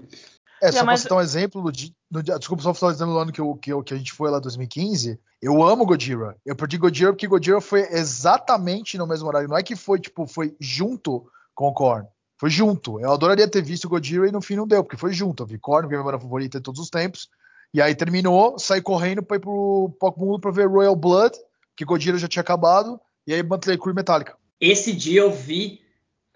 [0.62, 1.02] É, só mas...
[1.02, 1.72] pra citar um exemplo, no,
[2.12, 4.38] no, desculpa só falar no ano que, eu, que, eu, que a gente foi lá
[4.38, 6.36] em 2015, eu amo Gojira.
[6.46, 9.48] Eu perdi Gojira porque Gojira foi exatamente no mesmo horário.
[9.48, 11.26] Não é que foi, tipo, foi junto
[11.70, 12.08] o Korn.
[12.38, 13.00] Foi junto.
[13.00, 15.44] Eu adoraria ter visto Gojira e no fim não deu, porque foi junto.
[15.44, 15.48] A
[15.88, 17.30] minha banda favorita de todos os tempos.
[17.74, 21.38] E aí terminou, saí correndo pra ir pro Palco Mundo pra ver Royal Blood
[21.82, 24.36] que Gojira já tinha acabado, e aí Motley Crue Metallica.
[24.60, 25.82] Esse dia eu vi,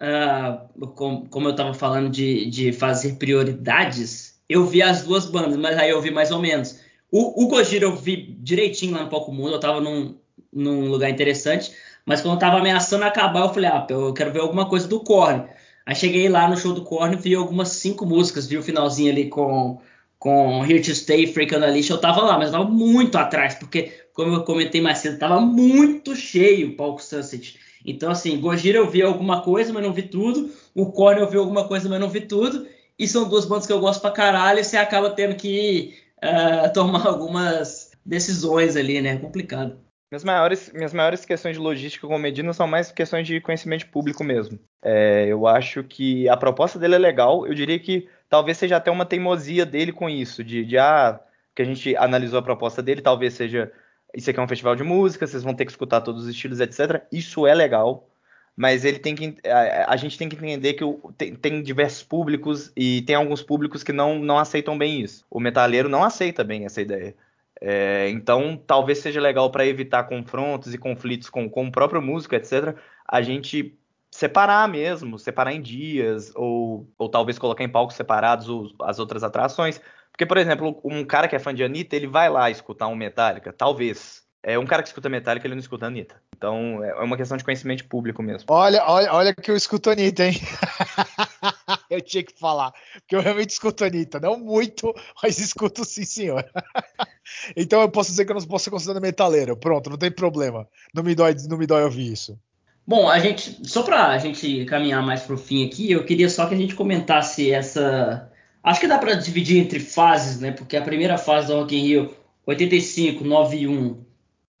[0.02, 5.56] uh, com, como eu estava falando de, de fazer prioridades, eu vi as duas bandas,
[5.56, 6.80] mas aí eu vi mais ou menos.
[7.10, 10.18] O, o eu vi direitinho lá no Palco Mundo, eu estava num,
[10.52, 11.72] num lugar interessante,
[12.06, 15.44] mas quando tava ameaçando acabar, eu falei, ah, eu quero ver alguma coisa do Korn.
[15.84, 19.28] Aí cheguei lá no show do Korn, vi algumas cinco músicas, vi o finalzinho ali
[19.28, 19.80] com,
[20.18, 23.56] com Here to Stay, Freak on the List, eu tava lá, mas tava muito atrás,
[23.56, 27.58] porque como eu comentei mais cedo, estava muito cheio o palco Sunset.
[27.84, 30.50] Então, assim, Gojira eu vi alguma coisa, mas não vi tudo.
[30.74, 32.66] O Korn eu vi alguma coisa, mas não vi tudo.
[32.98, 34.58] E são duas bandas que eu gosto pra caralho.
[34.58, 39.10] E você acaba tendo que uh, tomar algumas decisões ali, né?
[39.10, 39.85] É complicado.
[40.10, 44.22] Minhas maiores, minhas maiores questões de logística com Medina são mais questões de conhecimento público
[44.22, 44.58] mesmo.
[44.82, 47.46] É, eu acho que a proposta dele é legal.
[47.46, 51.18] Eu diria que talvez seja até uma teimosia dele com isso, de, de ah,
[51.54, 53.72] que a gente analisou a proposta dele, talvez seja
[54.14, 56.60] isso aqui é um festival de música, vocês vão ter que escutar todos os estilos,
[56.60, 57.02] etc.
[57.12, 58.08] Isso é legal,
[58.56, 62.02] mas ele tem que a, a gente tem que entender que o, tem, tem, diversos
[62.02, 65.24] públicos e tem alguns públicos que não, não aceitam bem isso.
[65.30, 67.14] O metaleiro não aceita bem essa ideia.
[67.60, 72.34] É, então, talvez seja legal para evitar confrontos e conflitos com, com o próprio músico,
[72.34, 72.76] etc.
[73.06, 73.78] A gente
[74.10, 79.22] separar mesmo, separar em dias, ou, ou talvez colocar em palcos separados os, as outras
[79.22, 79.80] atrações.
[80.10, 82.96] Porque, por exemplo, um cara que é fã de Anitta, ele vai lá escutar um
[82.96, 84.24] Metallica, talvez.
[84.42, 86.22] É um cara que escuta Metallica, ele não escuta Anitta.
[86.36, 88.46] Então, é uma questão de conhecimento público mesmo.
[88.48, 90.34] Olha, olha, olha que eu escuto Anitta, hein?
[91.90, 92.72] eu tinha que falar.
[92.92, 94.20] Porque eu realmente escuto Anitta.
[94.20, 96.48] Não muito, mas escuto sim, senhor.
[97.56, 99.56] então eu posso dizer que eu não posso ser considerado metaleiro.
[99.56, 100.66] Pronto, não tem problema.
[100.94, 102.38] Não me dói, não me dói ouvir isso.
[102.86, 106.30] Bom, a gente, só para a gente caminhar mais para o fim aqui, eu queria
[106.30, 108.30] só que a gente comentasse essa
[108.66, 110.50] Acho que dá para dividir entre fases, né?
[110.50, 114.04] Porque a primeira fase do Rock in Rio, 85, 91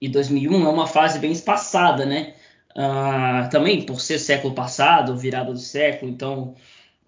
[0.00, 2.34] e 2001, é uma fase bem espaçada, né?
[2.70, 6.54] Uh, também por ser século passado, virada do século, então.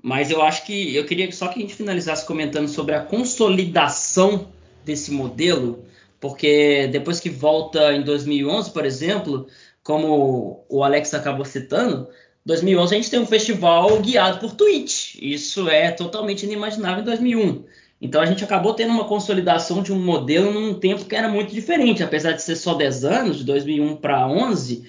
[0.03, 4.49] Mas eu acho que eu queria só que a gente finalizasse comentando sobre a consolidação
[4.89, 5.85] desse modelo,
[6.19, 9.47] porque depois que volta em 2011, por exemplo,
[9.83, 12.09] como o Alex acabou citando,
[12.45, 15.17] 2011 a gente tem um festival guiado por Twitch.
[15.21, 17.65] Isso é totalmente inimaginável em 2001.
[18.01, 21.53] Então a gente acabou tendo uma consolidação de um modelo num tempo que era muito
[21.53, 24.85] diferente, apesar de ser só 10 anos, de 2001 para 11,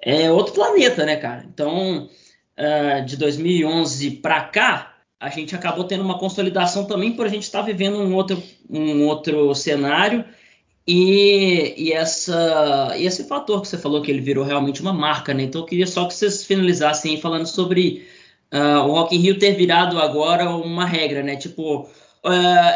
[0.00, 1.46] é outro planeta, né, cara?
[1.52, 2.08] Então,
[2.58, 4.87] uh, de 2011 para cá,
[5.20, 8.42] a gente acabou tendo uma consolidação também por a gente estar tá vivendo um outro,
[8.70, 10.24] um outro cenário
[10.86, 15.34] e, e, essa, e esse fator que você falou que ele virou realmente uma marca,
[15.34, 15.42] né?
[15.42, 18.06] Então eu queria só que vocês finalizassem falando sobre
[18.54, 21.36] uh, o Rock in Rio ter virado agora uma regra, né?
[21.36, 21.90] Tipo, uh,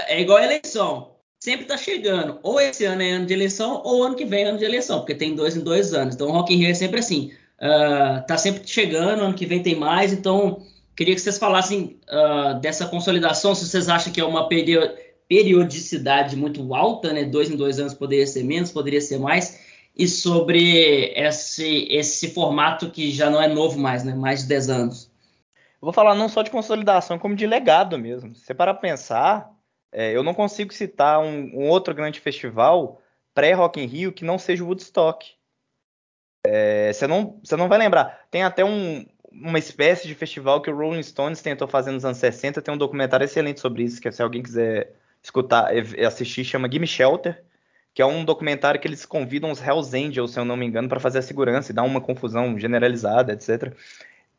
[0.08, 1.12] é igual a eleição.
[1.40, 2.38] Sempre tá chegando.
[2.42, 4.98] Ou esse ano é ano de eleição, ou ano que vem é ano de eleição,
[4.98, 6.14] porque tem dois em dois anos.
[6.14, 7.32] Então o Rock in Rio é sempre assim.
[7.58, 10.12] Uh, tá sempre chegando, ano que vem tem mais.
[10.12, 10.62] Então,
[10.96, 11.98] queria que vocês falassem
[12.60, 17.24] dessa consolidação, se vocês acham que é uma periodicidade muito alta, né?
[17.24, 19.58] Dois em dois anos poderia ser menos, poderia ser mais,
[19.96, 24.14] e sobre esse, esse formato que já não é novo mais, né?
[24.14, 25.10] Mais de 10 anos.
[25.82, 28.34] Eu vou falar não só de consolidação, como de legado mesmo.
[28.34, 29.50] Se você para pensar,
[29.92, 33.00] é, eu não consigo citar um, um outro grande festival
[33.34, 35.34] pré-Rock in Rio que não seja o Woodstock.
[36.46, 38.26] É, você, não, você não vai lembrar.
[38.30, 42.18] Tem até um, uma espécie de festival que o Rolling Stones tentou fazer nos anos
[42.18, 42.60] 60.
[42.60, 45.70] Tem um documentário excelente sobre isso, que se alguém quiser escutar,
[46.06, 47.42] assistir, chama Gimme Shelter,
[47.94, 50.88] que é um documentário que eles convidam os Hells Angels, se eu não me engano,
[50.88, 53.74] para fazer a segurança e dar uma confusão generalizada, etc.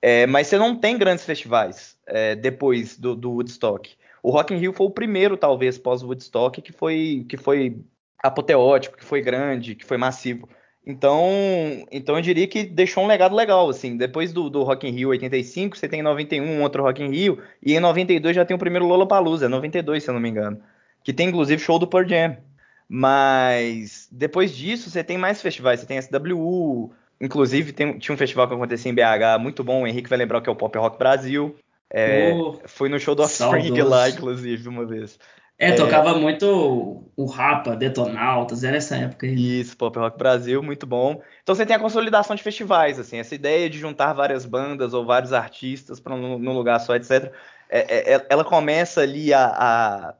[0.02, 3.96] É, mas você não tem grandes festivais é, depois do, do, Woodstock.
[4.22, 7.80] O Rock in Rio foi o primeiro, talvez, pós-Woodstock, que foi, que foi
[8.22, 10.50] apoteótico, que foi grande, que foi massivo.
[10.86, 11.30] Então,
[11.92, 13.96] então eu diria que deixou um legado legal, assim.
[13.96, 17.10] Depois do, do Rock in Rio 85, você tem em 91 um outro Rock in
[17.10, 20.62] Rio, e em 92 já tem o primeiro Lollapalooza, 92, se eu não me engano.
[21.04, 22.38] Que tem, inclusive, show do Pearl Jam.
[22.88, 25.80] Mas, depois disso, você tem mais festivais.
[25.80, 29.88] Você tem SWU, inclusive tem, tinha um festival que acontecia em BH, muito bom, o
[29.88, 31.56] Henrique vai lembrar que é o Pop Rock Brasil.
[31.90, 35.18] É, oh, fui no show do Offspring lá, inclusive, uma vez.
[35.58, 39.60] É, tocava muito o Rapa, Detonautas, era essa época aí.
[39.60, 41.22] Isso, Pop Rock Brasil, muito bom.
[41.44, 45.06] Então você tem a consolidação de festivais, assim, essa ideia de juntar várias bandas ou
[45.06, 47.32] vários artistas para num lugar só, etc.
[47.70, 50.14] É, é, é, ela começa ali a, a,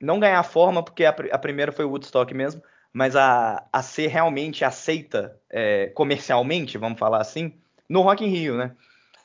[0.00, 2.60] não ganhar forma, porque a, a, primeira foi o Woodstock mesmo,
[2.92, 7.54] mas a, a ser realmente aceita é, comercialmente, vamos falar assim,
[7.88, 8.72] no Rock in Rio, né?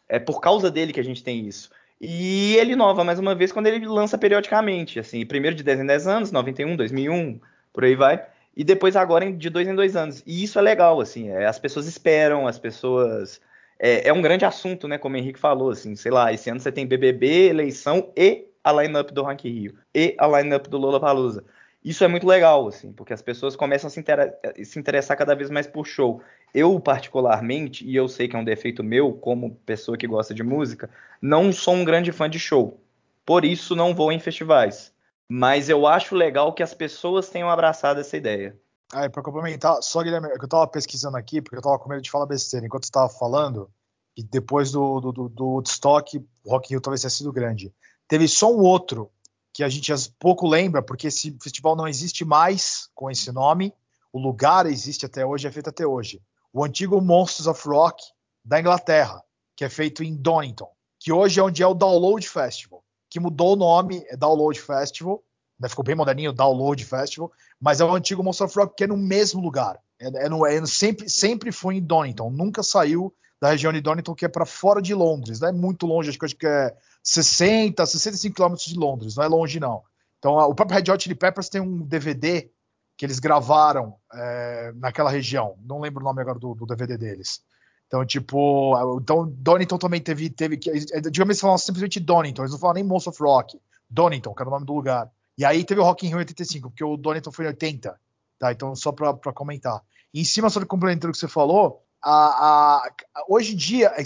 [0.08, 1.70] É por causa dele que a gente tem isso.
[2.00, 5.86] E ele inova mais uma vez quando ele lança periodicamente, assim, primeiro de 10 em
[5.86, 7.40] 10 anos, 91, 2001,
[7.74, 8.24] por aí vai,
[8.56, 10.24] e depois agora de dois em dois anos.
[10.26, 13.42] E isso é legal, assim, é, as pessoas esperam, as pessoas...
[13.80, 16.60] É, é, um grande assunto, né, como o Henrique falou, assim, sei lá, esse ano
[16.60, 21.44] você tem BBB, eleição e a line-up do Rock Rio, e a line-up do Lollapalooza.
[21.84, 25.36] Isso é muito legal, assim, porque as pessoas começam a se, inter se interessar cada
[25.36, 26.22] vez mais por show.
[26.54, 30.44] Eu, particularmente, e eu sei que é um defeito meu, como pessoa que gosta de
[30.44, 30.90] música,
[31.22, 32.80] não sou um grande fã de show.
[33.26, 34.94] Por isso, não vou em festivais.
[35.30, 38.58] Mas eu acho legal que as pessoas tenham abraçado essa ideia.
[38.92, 41.90] Ah, para complementar, só Guilherme, é que eu estava pesquisando aqui, porque eu estava com
[41.90, 43.70] medo de falar besteira enquanto você estava falando,
[44.16, 47.74] e depois do, do, do, do Woodstock, o Rock Hill talvez tenha sido grande.
[48.08, 49.12] Teve só um outro
[49.54, 53.74] que a gente pouco lembra, porque esse festival não existe mais com esse nome.
[54.14, 56.22] O lugar existe até hoje, é feito até hoje.
[56.54, 58.04] O antigo Monsters of Rock
[58.44, 59.22] da Inglaterra,
[59.56, 60.70] que é feito em Donington,
[61.00, 65.24] que hoje é onde é o Download Festival, que mudou o nome, é Download Festival,
[65.60, 68.88] né, ficou bem moderninho, Download Festival, mas é o antigo Monsters of Rock que é
[68.88, 69.80] no mesmo lugar.
[70.00, 74.16] É, é, no, é sempre, sempre foi em Donington, nunca saiu da região de Donington,
[74.16, 78.36] que é para fora de Londres, não é muito longe, acho que, é 60, 65
[78.36, 79.84] quilômetros de Londres, não é longe não.
[80.20, 82.50] Então o próprio Red Hot Chili Peppers tem um DVD
[82.98, 87.42] que eles gravaram é, naquela região, não lembro o nome agora do, do, DVD deles.
[87.86, 90.72] Então, tipo, então Donington também teve, teve que,
[91.10, 94.50] digamos eles falavam simplesmente Donington, eles não falavam nem Monster of Rock, Donington, que era
[94.50, 95.10] o nome do lugar.
[95.38, 97.98] E aí teve o Rock in Rio 85, porque o Donington foi em 80,
[98.40, 98.52] tá?
[98.52, 99.82] Então, só para comentar.
[100.14, 102.92] E em cima, sobre o que você falou, a, a,
[103.30, 104.04] hoje em dia, é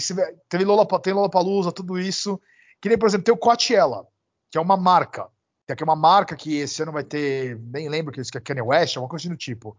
[0.48, 1.14] teve Lola, tem
[1.72, 2.40] tudo isso,
[2.80, 4.06] que nem, por exemplo, tem o Coachella,
[4.50, 5.28] que é uma marca.
[5.76, 8.40] Que é uma marca que esse ano vai ter, nem lembro que isso que é
[8.40, 9.76] Kanye West, uma coisa do tipo.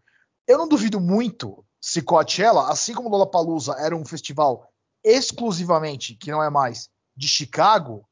[0.48, 4.70] Eu não duvido muito se Coachella, assim como Lollapalooza era um festival
[5.04, 8.08] exclusivamente, que não é mais, de Chicago,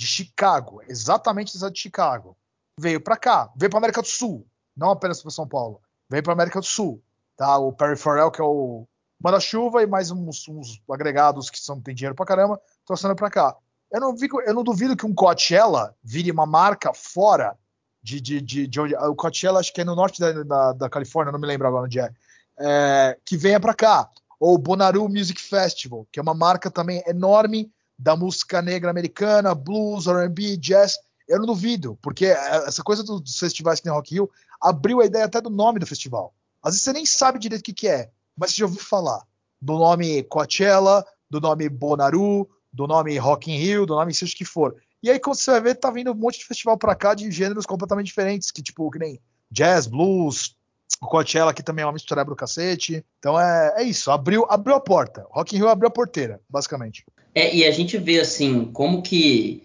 [0.00, 2.36] de Chicago, exatamente de Chicago,
[2.78, 4.46] veio para cá, veio para América do Sul,
[4.76, 7.02] não apenas para São Paulo, veio para América do Sul,
[7.36, 7.58] tá?
[7.58, 8.86] O Perry Farrell, que é o
[9.22, 13.56] manda-chuva e mais uns, uns, agregados que são tem dinheiro para caramba, trouxendo para cá.
[13.92, 17.58] Eu não, fico, eu não duvido que um Coachella vire uma marca fora
[18.02, 18.96] de, de, de, de onde.
[18.96, 21.84] O Coachella, acho que é no norte da, da, da Califórnia, não me lembro agora
[21.84, 22.10] onde é.
[22.58, 24.10] é que venha para cá.
[24.40, 29.54] Ou o Bonnaroo Music Festival, que é uma marca também enorme da música negra americana,
[29.54, 30.98] blues, RB, jazz.
[31.28, 34.28] Eu não duvido, porque essa coisa dos festivais que tem Rock Hill
[34.60, 36.34] abriu a ideia até do nome do festival.
[36.62, 39.22] Às vezes você nem sabe direito o que, que é, mas você já ouviu falar
[39.60, 44.36] do nome Coachella, do nome Bonnaroo, do nome Rock in Rio, do nome seja o
[44.36, 44.76] que for.
[45.02, 47.30] E aí, quando você vai ver, tá vindo um monte de festival pra cá de
[47.30, 49.20] gêneros completamente diferentes, que tipo, que nem
[49.50, 50.56] jazz, blues,
[51.00, 53.04] o Coachella aqui também é uma mistura do cacete.
[53.18, 55.26] Então é, é isso, abriu, abriu a porta.
[55.30, 57.04] Rock in Rio abriu a porteira, basicamente.
[57.34, 59.64] É, e a gente vê assim, como que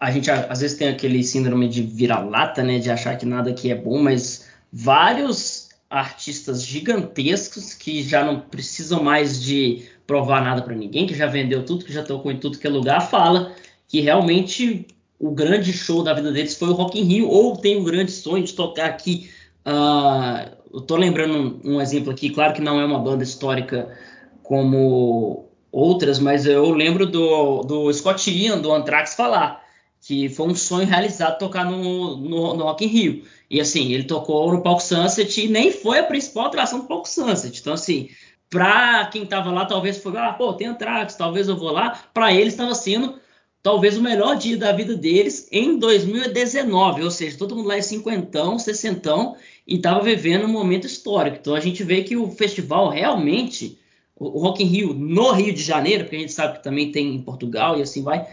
[0.00, 3.70] a gente às vezes tem aquele síndrome de vira-lata, né, de achar que nada aqui
[3.70, 5.59] é bom, mas vários
[5.90, 11.64] artistas gigantescos que já não precisam mais de provar nada para ninguém, que já vendeu
[11.64, 13.52] tudo, que já tocou em tudo que é lugar, fala
[13.88, 14.86] que realmente
[15.18, 18.12] o grande show da vida deles foi o Rock in Rio, ou tem o grande
[18.12, 19.30] sonho de tocar aqui.
[19.66, 23.90] Uh, eu tô lembrando um, um, exemplo aqui, claro que não é uma banda histórica
[24.42, 29.62] como outras, mas eu lembro do, do Scott Ian, do Anthrax, falar
[30.00, 33.24] que foi um sonho realizado tocar no, no, no Rock in Rio.
[33.50, 37.08] E assim, ele tocou no palco Sunset e nem foi a principal atração do palco
[37.08, 37.60] Sunset.
[37.60, 38.08] Então, assim,
[38.48, 42.02] para quem estava lá, talvez foi, ah, pô, tem Anthrax, talvez eu vou lá.
[42.12, 43.18] Para eles estava sendo
[43.62, 47.82] talvez o melhor dia da vida deles em 2019, ou seja, todo mundo lá é
[47.82, 49.36] cinquentão, sessentão
[49.66, 51.38] e estava vivendo um momento histórico.
[51.40, 53.78] Então a gente vê que o festival realmente,
[54.16, 57.14] o Rock in Rio no Rio de Janeiro, porque a gente sabe que também tem
[57.14, 58.26] em Portugal e assim vai,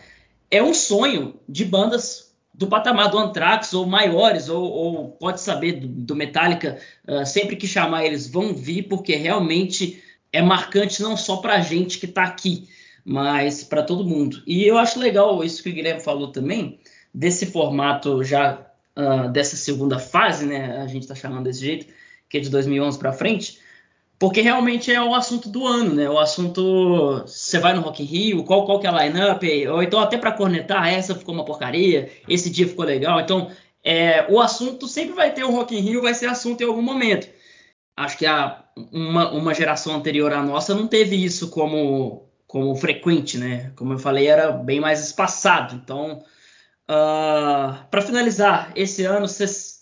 [0.50, 5.74] é um sonho de bandas do patamar do Anthrax ou maiores, ou, ou pode saber
[5.74, 10.02] do, do Metallica, uh, sempre que chamar eles vão vir, porque realmente
[10.34, 12.68] é marcante não só para a gente que está aqui,
[13.06, 14.41] mas para todo mundo.
[14.48, 16.80] E eu acho legal isso que o Guilherme falou também,
[17.14, 18.60] desse formato já
[18.98, 20.78] uh, dessa segunda fase, né?
[20.78, 21.88] A gente está chamando desse jeito,
[22.28, 23.60] que é de 2011 para frente,
[24.20, 26.09] porque realmente é o assunto do ano, né?
[26.09, 29.84] O assunto, você vai no Rock in Rio, qual, qual que é a line-up, ou
[29.84, 33.20] então até para cornetar, essa ficou uma porcaria, esse dia ficou legal.
[33.20, 33.51] Então,
[33.84, 36.82] é, o assunto sempre vai ter o Rock in Rio, vai ser assunto em algum
[36.82, 37.28] momento.
[37.95, 43.38] Acho que a, uma, uma geração anterior à nossa não teve isso como, como frequente,
[43.38, 43.72] né?
[43.76, 45.76] Como eu falei, era bem mais espaçado.
[45.76, 46.24] Então, uh,
[46.89, 49.76] ah, para finalizar, esse ano vocês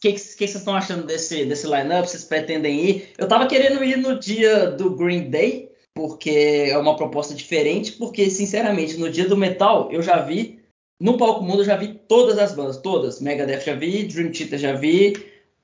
[0.00, 2.06] que, que, vocês estão achando desse, desse lineup?
[2.06, 3.08] Vocês pretendem ir?
[3.18, 8.30] Eu tava querendo ir no dia do Green Day, porque é uma proposta diferente, porque,
[8.30, 10.60] sinceramente, no dia do metal eu já vi,
[11.00, 13.20] no palco mundo eu já vi todas as bandas, todas.
[13.20, 15.14] Megadeth já vi, Dream Theater já vi,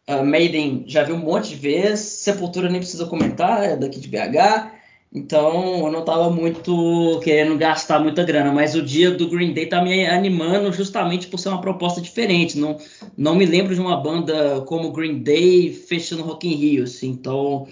[0.09, 4.09] uh, Maiden já vi um monte de vezes, Sepultura nem precisa comentar, é daqui de
[4.09, 4.74] BH.
[5.15, 9.67] Então eu não estava muito querendo gastar muita grana, mas o dia do Green Day
[9.67, 12.59] tá me animando justamente por ser uma proposta diferente.
[12.59, 12.79] Não,
[13.17, 16.83] não me lembro de uma banda como Green Day fechando Rock in Rio.
[16.83, 17.11] Assim.
[17.11, 17.69] Então,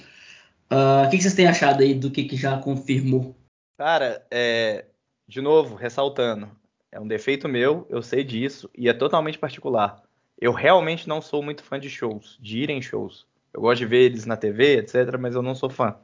[0.71, 3.35] uh, o que, vocês têm achado aí do que, que já confirmou?
[3.77, 4.85] Cara, é,
[5.27, 6.49] de novo, ressaltando,
[6.93, 10.01] é um defeito meu, eu sei disso, e é totalmente particular.
[10.41, 13.27] Eu realmente não sou muito fã de shows, de ir em shows.
[13.53, 15.97] Eu gosto de ver eles na TV, etc., mas eu não sou fã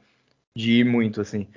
[0.55, 1.47] de ir muito, assim.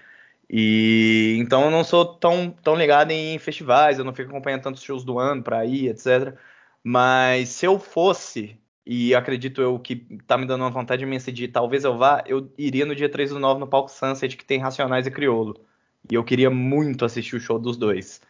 [0.51, 4.83] E então eu não sou tão, tão ligado em festivais, eu não fico acompanhando tantos
[4.83, 6.37] shows do ano para ir, etc.
[6.85, 11.49] Mas se eu fosse, e acredito eu que tá me dando uma vontade imensa de
[11.49, 14.59] talvez eu vá, eu iria no dia 3 do 9 no palco Sunset, que tem
[14.59, 15.57] Racionais e Criolo.
[16.11, 18.21] E eu queria muito assistir o show dos dois.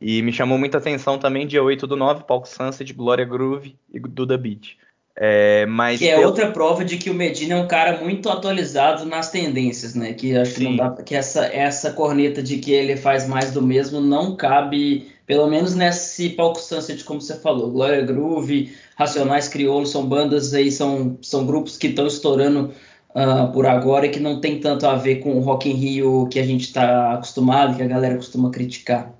[0.00, 4.00] E me chamou muita atenção também dia 8 do 9, palco Sunset, Glória Groove e
[4.00, 4.76] Duda Beat.
[5.16, 6.26] É, mas que é pelo...
[6.26, 10.12] outra prova de que o Medina é um cara muito atualizado nas tendências, né?
[10.12, 10.56] Que acho Sim.
[10.56, 14.36] que não dá que essa essa corneta de que ele faz mais do mesmo não
[14.36, 17.70] cabe, pelo menos nesse palco Sunset, como você falou.
[17.70, 22.72] Glória Groove, Racionais Crioulo são bandas aí, são, são grupos que estão estourando
[23.10, 26.28] uh, por agora e que não tem tanto a ver com o Rock in Rio
[26.30, 29.12] que a gente está acostumado, que a galera costuma criticar.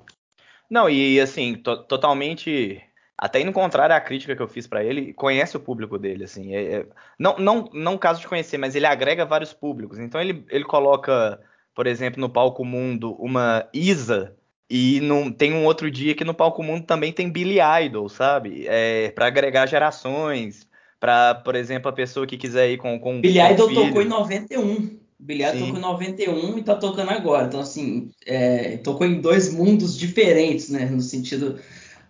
[0.70, 2.80] Não, e assim, to totalmente
[3.20, 6.54] até indo contrário à crítica que eu fiz para ele, conhece o público dele, assim.
[6.54, 6.86] É, é,
[7.18, 9.98] não, não, não caso de conhecer, mas ele agrega vários públicos.
[9.98, 11.38] Então ele, ele coloca,
[11.74, 14.34] por exemplo, no palco mundo uma Isa
[14.70, 18.64] e num, tem um outro dia que no palco mundo também tem Billy Idol, sabe?
[18.66, 20.66] É, para agregar gerações,
[20.98, 23.86] para, por exemplo, a pessoa que quiser ir com com Billy com Idol filho.
[23.86, 24.98] tocou em 91.
[25.18, 27.48] Billy Idol tocou em 91 e tá tocando agora.
[27.48, 31.58] Então assim, é, tocou em dois mundos diferentes, né, no sentido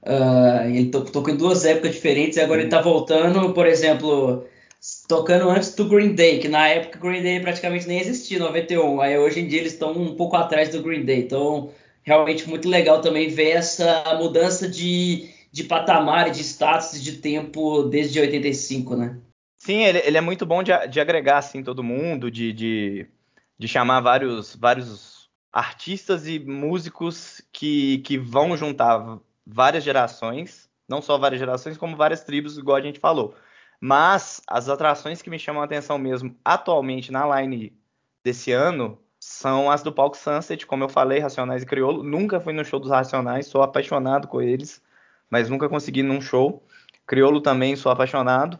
[0.02, 4.46] Uh, ele tocou em duas épocas diferentes e agora ele tá voltando, por exemplo,
[5.06, 9.00] tocando antes do Green Day, que na época o Green Day praticamente nem existia, 91.
[9.00, 11.20] Aí hoje em dia eles estão um pouco atrás do Green Day.
[11.20, 11.70] Então,
[12.02, 17.82] realmente muito legal também ver essa mudança de, de patamar e de status de tempo
[17.82, 19.18] desde 85, né?
[19.58, 23.06] Sim, ele, ele é muito bom de, de, agregar assim todo mundo, de, de,
[23.58, 29.18] de chamar vários, vários artistas e músicos que, que vão juntar
[29.52, 33.34] várias gerações, não só várias gerações, como várias tribos, igual a gente falou.
[33.80, 37.72] Mas as atrações que me chamam a atenção mesmo atualmente na line
[38.22, 42.02] desse ano são as do palco Sunset, como eu falei, Racionais e Criolo.
[42.02, 44.82] Nunca fui no show dos Racionais, sou apaixonado com eles,
[45.30, 46.62] mas nunca consegui num show.
[47.06, 48.58] Criolo também sou apaixonado.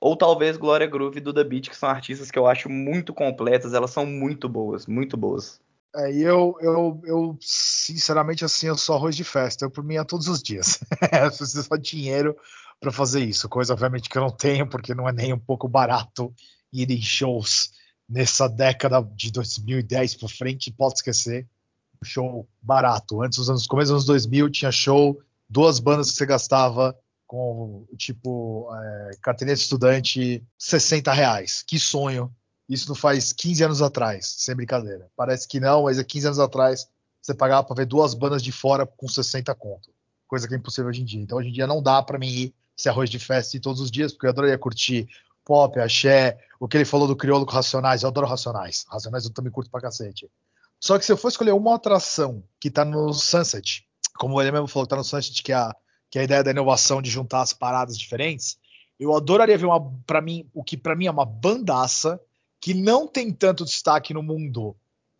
[0.00, 3.72] Ou talvez Glória Groove e Duda Beat, que são artistas que eu acho muito completas,
[3.74, 5.60] elas são muito boas, muito boas.
[5.96, 9.64] É, e eu, eu, eu, sinceramente, assim, eu sou arroz de festa.
[9.64, 10.78] Eu, por mim, é todos os dias.
[11.24, 12.36] eu preciso só de dinheiro
[12.78, 13.48] para fazer isso.
[13.48, 16.34] Coisa, obviamente, que eu não tenho, porque não é nem um pouco barato
[16.70, 17.70] ir em shows
[18.08, 20.70] nessa década de 2010 para frente.
[20.70, 21.48] Pode esquecer.
[22.04, 23.22] Show barato.
[23.22, 25.18] Antes, dos anos, começo dos anos 2000, tinha show,
[25.48, 26.94] duas bandas que você gastava
[27.26, 31.64] com, tipo, é, carteirinha de estudante, 60 reais.
[31.66, 32.30] Que sonho
[32.68, 35.08] isso não faz 15 anos atrás, sem brincadeira.
[35.16, 36.88] Parece que não, mas é 15 anos atrás
[37.22, 39.90] você pagava para ver duas bandas de fora com 60 conto.
[40.28, 41.20] Coisa que é impossível hoje em dia.
[41.20, 43.90] Então hoje em dia não dá para mim ir ser arroz de festa todos os
[43.90, 45.08] dias, porque eu adoraria curtir
[45.44, 48.84] pop, axé, o que ele falou do crioulo com Racionais, eu adoro Racionais.
[48.88, 50.28] Racionais eu também curto pra cacete.
[50.80, 53.86] Só que se eu for escolher uma atração que tá no Sunset,
[54.18, 55.74] como ele mesmo falou, que tá no Sunset, que é a,
[56.10, 58.58] que é a ideia da inovação de juntar as paradas diferentes,
[58.98, 62.20] eu adoraria ver uma, para mim, o que para mim é uma bandaça
[62.66, 64.74] que não tem tanto destaque no mundo,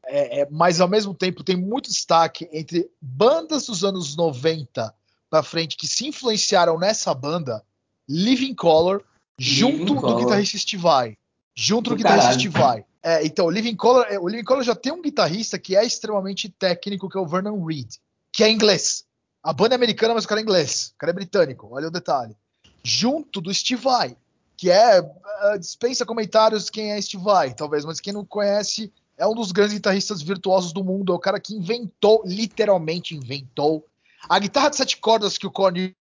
[0.05, 4.93] é, é, mas ao mesmo tempo tem muito destaque entre bandas dos anos 90
[5.31, 7.63] na frente que se influenciaram nessa banda,
[8.09, 9.01] Living Color,
[9.39, 10.25] junto Living do Colour.
[10.25, 11.17] guitarrista Steve Vai.
[11.55, 12.33] Junto do, guitarrista.
[12.33, 12.85] Steve Vai.
[13.01, 15.85] É, então, o Living Color, é, o Living Color já tem um guitarrista que é
[15.85, 17.95] extremamente técnico, que é o Vernon Reed,
[18.33, 19.05] que é inglês.
[19.41, 20.93] A banda é americana, mas o cara é inglês.
[20.97, 22.37] O cara é britânico, olha o detalhe.
[22.83, 24.17] Junto do Steve Vai,
[24.57, 24.99] que é.
[24.99, 29.53] ah, dispensa comentários quem é Steve Vai, talvez, mas quem não conhece é um dos
[29.53, 31.13] grandes guitarristas virtuosos do mundo.
[31.13, 33.87] É o cara que inventou, literalmente inventou,
[34.29, 35.95] a guitarra de sete cordas que o Korn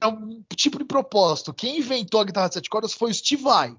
[0.00, 1.52] é um tipo de propósito.
[1.52, 3.76] Quem inventou a guitarra de sete cordas foi o Steve Vai.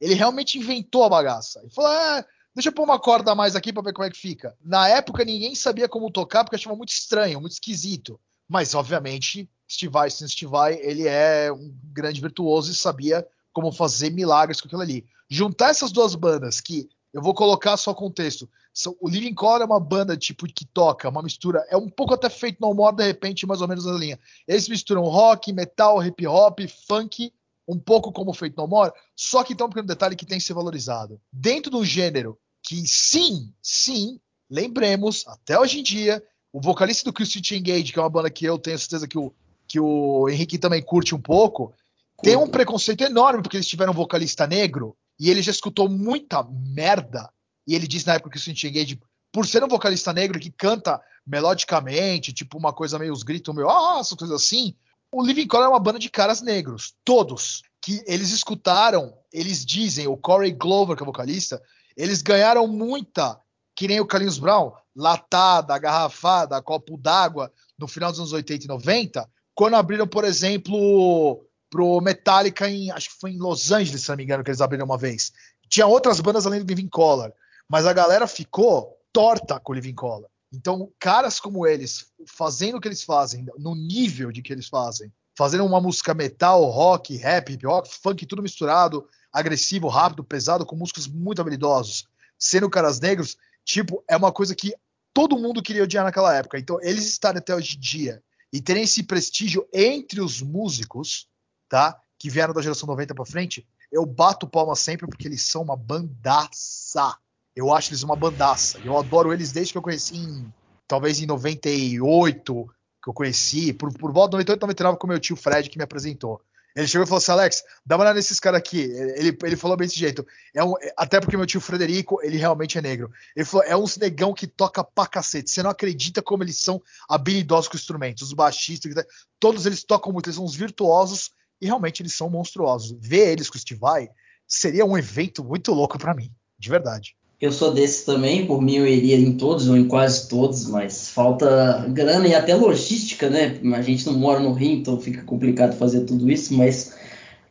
[0.00, 1.60] Ele realmente inventou a bagaça.
[1.60, 2.24] Ele falou: é,
[2.54, 4.56] deixa eu pôr uma corda a mais aqui pra ver como é que fica.
[4.62, 8.20] Na época ninguém sabia como tocar porque achava muito estranho, muito esquisito.
[8.48, 13.26] Mas, obviamente, Steve Vai, sim, Steve Vai, ele é um grande virtuoso e sabia
[13.60, 15.04] como fazer milagres com aquilo ali.
[15.28, 18.48] Juntar essas duas bandas que eu vou colocar só contexto.
[18.72, 22.14] São- O Living Color é uma banda tipo que toca, uma mistura, é um pouco
[22.14, 24.18] até feito no more de repente, mais ou menos na linha.
[24.46, 27.32] Eles misturam rock, metal, hip hop, funk,
[27.66, 30.44] um pouco como feito no more, só que tem um pequeno detalhe que tem que
[30.44, 31.20] ser valorizado.
[31.32, 37.12] Dentro de um gênero que sim, sim, lembremos, até hoje em dia, o vocalista do
[37.12, 39.32] Christian Engage, que é uma banda que eu tenho certeza que o,
[39.66, 41.74] que o Henrique também curte um pouco,
[42.22, 46.42] tem um preconceito enorme porque eles tiveram um vocalista negro e ele já escutou muita
[46.42, 47.30] merda.
[47.66, 49.00] E ele disse na época que o Engage,
[49.32, 53.68] por ser um vocalista negro que canta melodicamente, tipo uma coisa meio os gritos meio,
[53.68, 54.74] ah, essas coisas assim,
[55.12, 60.06] o Living Color é uma banda de caras negros, todos que eles escutaram, eles dizem,
[60.06, 61.62] o Corey Glover, que é vocalista,
[61.96, 63.38] eles ganharam muita,
[63.74, 68.68] que nem o Carlinhos Brown, latada, garrafada, copo d'água no final dos anos 80 e
[68.68, 74.08] 90, quando abriram, por exemplo, pro Metallica em, acho que foi em Los Angeles, se
[74.08, 75.32] não me engano, que eles abriram uma vez.
[75.68, 77.32] Tinha outras bandas além do Living Color,
[77.68, 80.28] mas a galera ficou torta com o Living Color.
[80.52, 85.12] Então, caras como eles, fazendo o que eles fazem, no nível de que eles fazem,
[85.36, 90.74] fazendo uma música metal, rock, rap, hip hop, funk, tudo misturado, agressivo, rápido, pesado, com
[90.74, 92.06] músicos muito habilidosos,
[92.38, 94.74] sendo caras negros, tipo, é uma coisa que
[95.12, 96.58] todo mundo queria odiar naquela época.
[96.58, 101.28] Então, eles estarem até hoje em dia e terem esse prestígio entre os músicos,
[101.68, 102.00] tá?
[102.18, 105.76] Que vieram da geração 90 pra frente, eu bato palma sempre porque eles são uma
[105.76, 107.16] bandaça.
[107.54, 108.78] Eu acho eles uma bandaça.
[108.84, 110.52] Eu adoro eles desde que eu conheci em,
[110.86, 112.70] talvez em 98,
[113.02, 115.84] que eu conheci, por, por volta de 98, 99, com meu tio Fred, que me
[115.84, 116.40] apresentou.
[116.76, 118.82] Ele chegou e falou assim, Alex, dá uma olhada nesses caras aqui.
[118.82, 120.24] Ele, ele falou bem desse jeito.
[120.54, 123.10] É um, até porque meu tio Frederico, ele realmente é negro.
[123.34, 125.50] Ele falou, é uns negão que toca pra cacete.
[125.50, 128.22] Você não acredita como eles são habilidosos com instrumentos.
[128.22, 128.94] Os baixistas,
[129.40, 132.96] todos eles tocam muito, eles são uns virtuosos e realmente eles são monstruosos.
[133.00, 134.08] Ver eles com o Steve Vai
[134.46, 137.14] seria um evento muito louco para mim, de verdade.
[137.40, 141.08] Eu sou desse também, por mim eu iria em todos ou em quase todos, mas
[141.10, 143.60] falta grana e até logística, né?
[143.76, 146.96] A gente não mora no Rio, então fica complicado fazer tudo isso, mas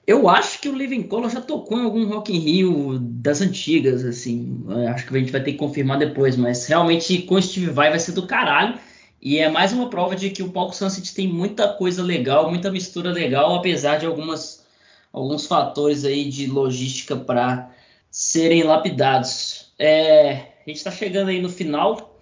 [0.05, 4.03] eu acho que o Living Color já tocou em algum Rock in Rio das antigas,
[4.03, 4.62] assim.
[4.68, 7.72] Eu acho que a gente vai ter que confirmar depois, mas realmente com o Steve
[7.72, 8.78] Vai vai ser do caralho.
[9.22, 12.72] E é mais uma prova de que o palco Sunset tem muita coisa legal, muita
[12.72, 14.65] mistura legal, apesar de algumas,
[15.11, 17.72] alguns fatores aí de logística para
[18.11, 19.72] serem lapidados.
[19.80, 22.20] É, a gente está chegando aí no final.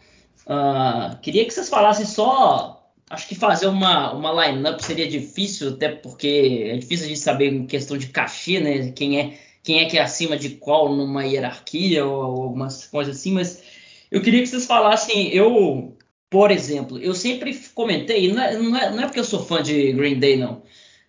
[0.47, 2.91] Uh, queria que vocês falassem só.
[3.09, 7.67] Acho que fazer uma, uma line-up seria difícil, até porque é difícil de saber em
[7.67, 8.91] questão de cachê, né?
[8.93, 13.17] Quem é, quem é que é acima de qual numa hierarquia ou, ou algumas coisas
[13.17, 13.61] assim, mas
[14.09, 15.29] eu queria que vocês falassem.
[15.29, 15.94] Eu,
[16.29, 19.61] por exemplo, eu sempre comentei, não é, não é, não é porque eu sou fã
[19.61, 20.63] de Green Day, não.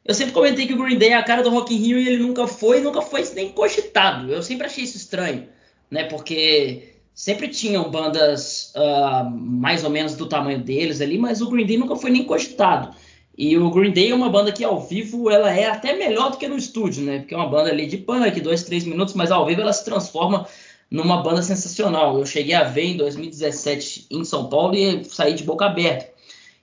[0.05, 2.07] Eu sempre comentei que o Green Day é a cara do Rock in Rio e
[2.07, 4.33] ele nunca foi, nunca foi nem cogitado.
[4.33, 5.49] Eu sempre achei isso estranho,
[5.91, 6.05] né?
[6.05, 11.67] Porque sempre tinham bandas uh, mais ou menos do tamanho deles ali, mas o Green
[11.67, 12.95] Day nunca foi nem cogitado.
[13.37, 16.39] E o Green Day é uma banda que ao vivo ela é até melhor do
[16.39, 17.19] que no estúdio, né?
[17.19, 19.85] Porque é uma banda ali de punk, dois, três minutos, mas ao vivo ela se
[19.85, 20.47] transforma
[20.91, 22.18] numa banda sensacional.
[22.18, 26.11] Eu cheguei a ver em 2017 em São Paulo e saí de boca aberta.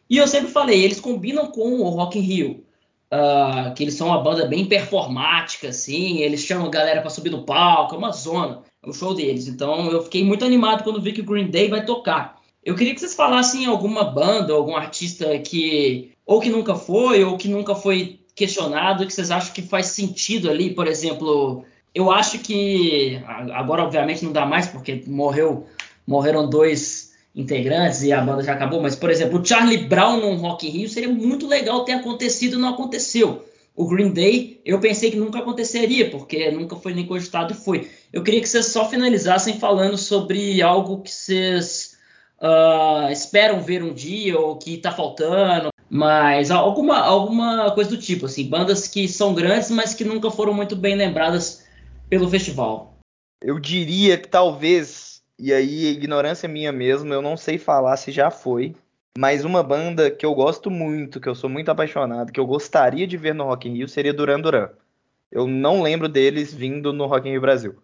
[0.09, 2.63] E eu sempre falei, eles combinam com o Rock in Rio.
[3.11, 7.29] Uh, que eles são uma banda bem performática, assim, eles chamam a galera para subir
[7.29, 9.47] no palco, é uma zona, é o show deles.
[9.47, 12.41] Então eu fiquei muito animado quando vi que o Green Day vai tocar.
[12.63, 17.37] Eu queria que vocês falassem alguma banda, algum artista que ou que nunca foi, ou
[17.37, 21.63] que nunca foi questionado, que vocês acham que faz sentido ali, por exemplo,
[21.93, 23.21] eu acho que
[23.53, 25.67] agora obviamente não dá mais porque morreu,
[26.07, 30.35] morreram dois integrantes e a banda já acabou, mas por exemplo, o Charlie Brown no
[30.35, 33.45] Rock in Rio seria muito legal ter acontecido não aconteceu.
[33.75, 37.89] O Green Day, eu pensei que nunca aconteceria, porque nunca foi nem cogitado e foi.
[38.11, 41.97] Eu queria que vocês só finalizassem falando sobre algo que vocês
[42.39, 45.69] uh, esperam ver um dia ou que está faltando.
[45.89, 50.53] Mas alguma, alguma coisa do tipo, assim, bandas que são grandes, mas que nunca foram
[50.53, 51.63] muito bem lembradas
[52.13, 52.99] pelo festival.
[53.41, 58.29] Eu diria que talvez, e aí ignorância minha mesmo, eu não sei falar se já
[58.29, 58.75] foi,
[59.17, 63.07] mas uma banda que eu gosto muito, que eu sou muito apaixonado, que eu gostaria
[63.07, 64.69] de ver no Rock in Rio seria Duran Duran.
[65.31, 67.75] Eu não lembro deles vindo no Rock in Rio Brasil.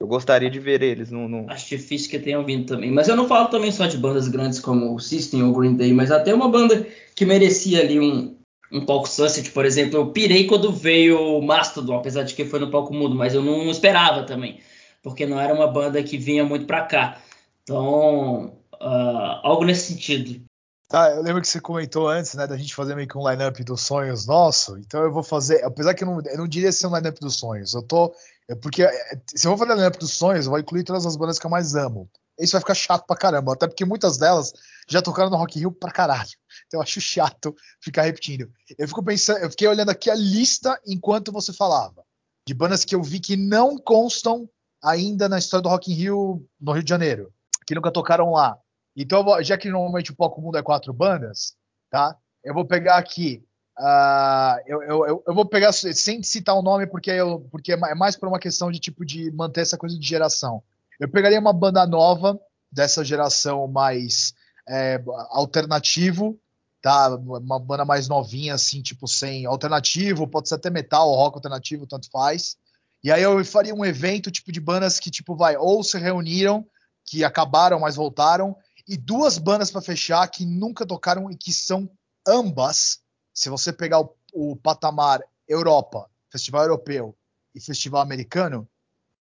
[0.00, 1.48] Eu gostaria de ver eles no, no...
[1.48, 2.90] Acho difícil que tenham vindo também.
[2.90, 5.92] Mas eu não falo também só de bandas grandes como o System ou Green Day,
[5.92, 8.35] mas até uma banda que merecia ali um,
[8.70, 9.98] um palco Sunset, por exemplo.
[9.98, 13.42] Eu pirei quando veio o Mastodon, apesar de que foi no palco mudo, mas eu
[13.42, 14.60] não esperava também,
[15.02, 17.18] porque não era uma banda que vinha muito para cá.
[17.62, 20.44] Então, uh, algo nesse sentido.
[20.88, 23.62] Tá, eu lembro que você comentou antes, né, da gente fazer meio que um line-up
[23.64, 24.78] dos sonhos nosso.
[24.78, 27.36] Então eu vou fazer, apesar que eu não, eu não diria ser um line-up dos
[27.36, 27.74] sonhos.
[27.74, 28.14] Eu tô.
[28.48, 31.16] É porque é, se eu vou fazer line-up dos sonhos, eu vou incluir todas as
[31.16, 32.08] bandas que eu mais amo.
[32.38, 34.52] Isso vai ficar chato pra caramba, até porque muitas delas
[34.88, 36.30] já tocaram no Rock Hill pra caralho.
[36.66, 38.50] Então eu acho chato ficar repetindo.
[38.78, 42.04] Eu fico pensando, eu fiquei olhando aqui a lista enquanto você falava.
[42.46, 44.48] De bandas que eu vi que não constam
[44.82, 47.32] ainda na história do Rock in Rio no Rio de Janeiro,
[47.66, 48.56] que nunca tocaram lá.
[48.96, 51.54] Então, já que normalmente o Palco Mundo é quatro bandas,
[51.90, 52.16] tá?
[52.42, 53.44] Eu vou pegar aqui.
[53.78, 58.16] Uh, eu, eu, eu, vou pegar sem citar o nome, porque, eu, porque é mais
[58.16, 60.62] por uma questão de tipo de manter essa coisa de geração.
[60.98, 62.38] Eu pegaria uma banda nova
[62.70, 64.34] dessa geração mais
[64.68, 66.38] é, alternativo,
[66.80, 67.14] tá?
[67.16, 72.10] Uma banda mais novinha, assim, tipo sem alternativo, pode ser até metal rock alternativo, tanto
[72.10, 72.56] faz.
[73.02, 76.66] E aí eu faria um evento tipo de bandas que tipo vai ou se reuniram,
[77.04, 78.56] que acabaram, mas voltaram,
[78.88, 81.88] e duas bandas para fechar que nunca tocaram e que são
[82.26, 83.00] ambas,
[83.32, 87.16] se você pegar o, o patamar Europa, Festival Europeu
[87.54, 88.68] e Festival Americano,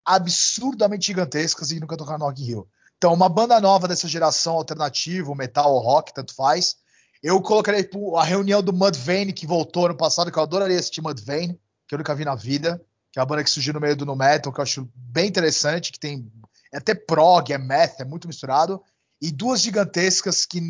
[0.05, 2.67] absurdamente gigantescas e nunca tocaram no Rock in Rio.
[2.97, 6.77] Então, uma banda nova dessa geração alternativo, metal ou rock, tanto faz.
[7.21, 11.01] Eu colocaria tipo, a reunião do Mudvayne, que voltou ano passado, que eu adoraria assistir
[11.01, 12.81] Mudvayne, que eu nunca vi na vida,
[13.11, 15.27] que é uma banda que surgiu no meio do no metal, que eu acho bem
[15.27, 16.31] interessante, que tem
[16.71, 18.81] é até prog, é math, é muito misturado
[19.21, 20.61] e duas gigantescas que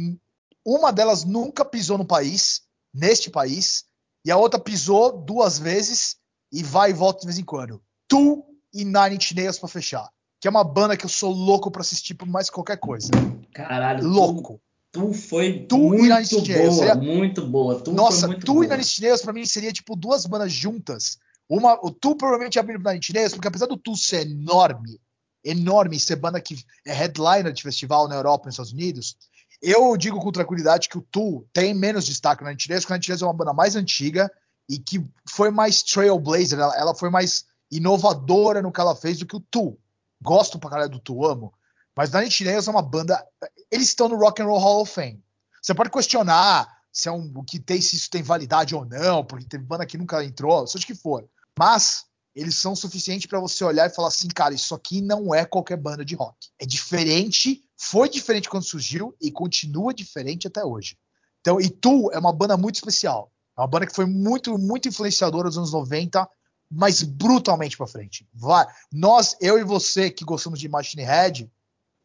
[0.64, 2.62] uma delas nunca pisou no país,
[2.94, 3.86] neste país,
[4.24, 6.18] e a outra pisou duas vezes
[6.52, 7.82] e vai e volta de vez em quando.
[8.08, 8.44] Tu
[8.76, 10.10] e Nine Inch Nails pra fechar.
[10.40, 13.10] Que é uma banda que eu sou louco pra assistir por mais qualquer coisa.
[13.54, 14.06] Caralho.
[14.06, 14.62] Louco.
[14.92, 16.96] Tu, tu foi tu muito boa, seria...
[16.96, 17.80] muito boa.
[17.80, 18.66] Tu Nossa, muito Tu boa.
[18.66, 21.18] e Nine Inch Nails pra mim seria tipo duas bandas juntas.
[21.50, 25.00] Uma, o Tu provavelmente abrindo pro Nine Inch Nails, porque apesar do Tu ser enorme,
[25.44, 29.16] enorme, ser banda que é headliner de festival na Europa e nos Estados Unidos,
[29.62, 33.22] eu digo com tranquilidade que o Tool tem menos destaque na Antilles, porque a Antilles
[33.22, 34.30] é uma banda mais antiga
[34.70, 39.26] e que foi mais trailblazer, ela, ela, foi mais inovadora no que ela fez do
[39.26, 39.80] que o Tool.
[40.22, 41.53] Gosto pra caralho do Tool, amo.
[41.95, 43.26] Mas na Antilles é uma banda.
[43.72, 45.24] Eles estão no Rock and Roll Hall of Fame.
[45.61, 49.45] Você pode questionar se é um que tem, se isso tem validade ou não, porque
[49.45, 51.28] teve banda que nunca entrou, seja o que for.
[51.57, 55.45] Mas eles são suficientes para você olhar e falar assim, cara, isso aqui não é
[55.45, 56.49] qualquer banda de rock.
[56.59, 60.97] É diferente, foi diferente quando surgiu e continua diferente até hoje.
[61.41, 63.32] Então, e Tu é uma banda muito especial.
[63.57, 66.28] É uma banda que foi muito, muito influenciadora dos anos 90,
[66.72, 68.28] mas brutalmente para frente.
[68.34, 68.66] Vai.
[68.91, 71.51] Nós, eu e você que gostamos de Machine Head,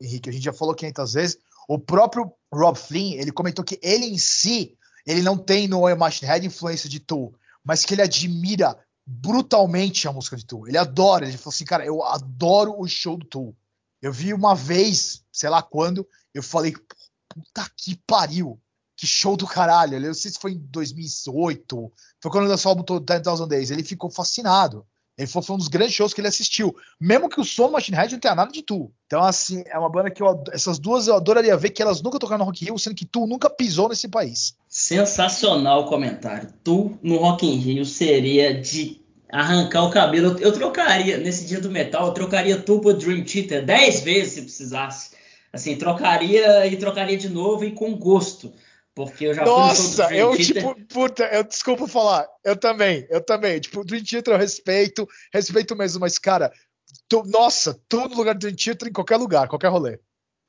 [0.01, 1.39] Henrique, a gente já falou 500 vezes,
[1.69, 6.31] o próprio Rob Flynn, ele comentou que ele em si, ele não tem no Machine
[6.31, 7.33] Head influência de Tu,
[7.65, 10.69] mas que ele admira brutalmente a música de Tool.
[10.69, 13.57] Ele adora, ele falou assim, cara, eu adoro o show do Tool.
[14.01, 16.75] Eu vi uma vez, sei lá quando, eu falei,
[17.29, 18.61] puta que pariu,
[19.01, 19.97] que show do caralho.
[19.97, 23.71] Eu não sei se foi em 2008, foi quando lançou o álbum 10,000 Days.
[23.71, 24.85] Ele ficou fascinado.
[25.17, 26.77] Ele falou foi um dos grandes shows que ele assistiu.
[27.01, 28.93] Mesmo que o som Machine Head não tenha nada de Tu.
[29.07, 32.19] Então, assim, é uma banda que eu, essas duas eu adoraria ver, que elas nunca
[32.19, 34.55] tocaram no Rock in Rio, sendo que Tu nunca pisou nesse país.
[34.69, 36.53] Sensacional o comentário.
[36.63, 39.01] Tu no Rock in Rio seria de
[39.33, 40.39] arrancar o cabelo.
[40.41, 44.43] Eu trocaria, nesse dia do metal, eu trocaria tu por Dream Theater 10 vezes se
[44.43, 45.11] precisasse.
[45.51, 48.53] Assim, trocaria e trocaria de novo e com gosto.
[48.95, 53.61] Porque eu já Nossa, fui eu, tipo, puta, eu desculpa falar, eu também, eu também.
[53.61, 56.53] Tipo, Dream Theater eu respeito, respeito mesmo, mas, cara,
[57.09, 59.99] tu, nossa, todo lugar do Dream Theater em qualquer lugar, qualquer rolê.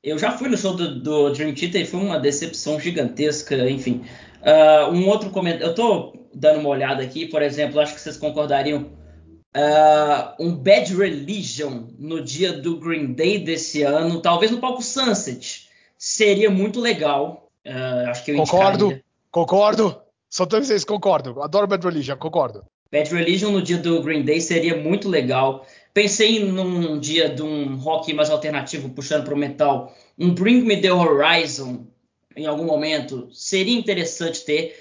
[0.02, 4.04] Eu já fui no show do, do Dream Theater e foi uma decepção gigantesca, enfim.
[4.42, 8.16] Uh, um outro comentário, eu tô dando uma olhada aqui, por exemplo, acho que vocês
[8.16, 8.90] concordariam.
[9.54, 15.68] Uh, um Bad Religion no dia do Green Day desse ano, talvez no palco Sunset,
[15.96, 17.41] seria muito legal.
[17.66, 20.02] Uh, acho que eu Concordo, concordo.
[20.28, 21.42] Só todos vocês concordam.
[21.42, 22.64] Adoro Bad Religion, concordo.
[22.90, 25.66] Bad Religion no dia do Green Day seria muito legal.
[25.94, 29.94] Pensei num dia de um rock mais alternativo, puxando para o metal.
[30.18, 31.86] Um Bring Me the Horizon,
[32.34, 34.74] em algum momento, seria interessante ter.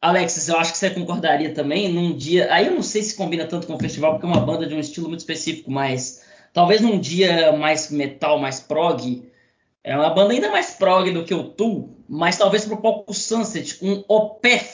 [0.00, 2.52] Alexis, eu acho que você concordaria também num dia.
[2.52, 4.74] Aí eu não sei se combina tanto com o festival, porque é uma banda de
[4.74, 6.22] um estilo muito específico, mas
[6.52, 9.22] talvez num dia mais metal, mais prog.
[9.84, 13.78] É uma banda ainda mais prog do que o Tool, mas talvez pro palco Sunset,
[13.84, 14.64] um Opeth,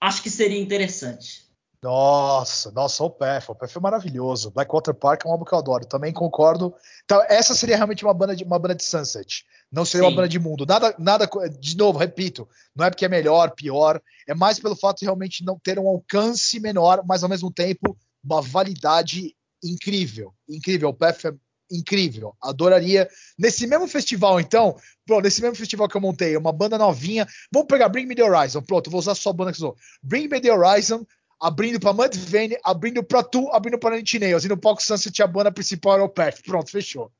[0.00, 1.44] acho que seria interessante.
[1.82, 4.50] Nossa, nossa, o PF, o PF é maravilhoso.
[4.50, 6.74] Blackwater Park é um álbum que eu adoro, também concordo.
[7.04, 10.12] Então, essa seria realmente uma banda de, uma banda de Sunset, não seria Sim.
[10.12, 10.64] uma banda de mundo.
[10.64, 11.28] Nada, nada,
[11.60, 15.44] de novo, repito, não é porque é melhor, pior, é mais pelo fato de realmente
[15.44, 20.88] não ter um alcance menor, mas ao mesmo tempo uma validade incrível, incrível.
[20.88, 21.32] O PF é
[21.70, 23.08] incrível, adoraria.
[23.38, 24.76] Nesse mesmo festival, então,
[25.06, 28.24] pô, nesse mesmo festival que eu montei, uma banda novinha, vamos pegar Bring Me The
[28.24, 29.76] Horizon, pronto, vou usar só a banda que usou.
[30.02, 31.04] Bring Me The Horizon,
[31.40, 34.44] abrindo para Mudvayne, abrindo para Tu, abrindo para Nintinails.
[34.44, 36.42] E no palco Sunset a banda principal era o Perth.
[36.44, 37.10] Pronto, fechou.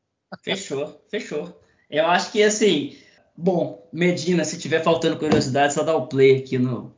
[0.42, 1.60] Fechou, fechou.
[1.90, 2.96] Eu acho que assim,
[3.36, 6.94] bom, Medina, se tiver faltando curiosidade, só dá o play aqui no.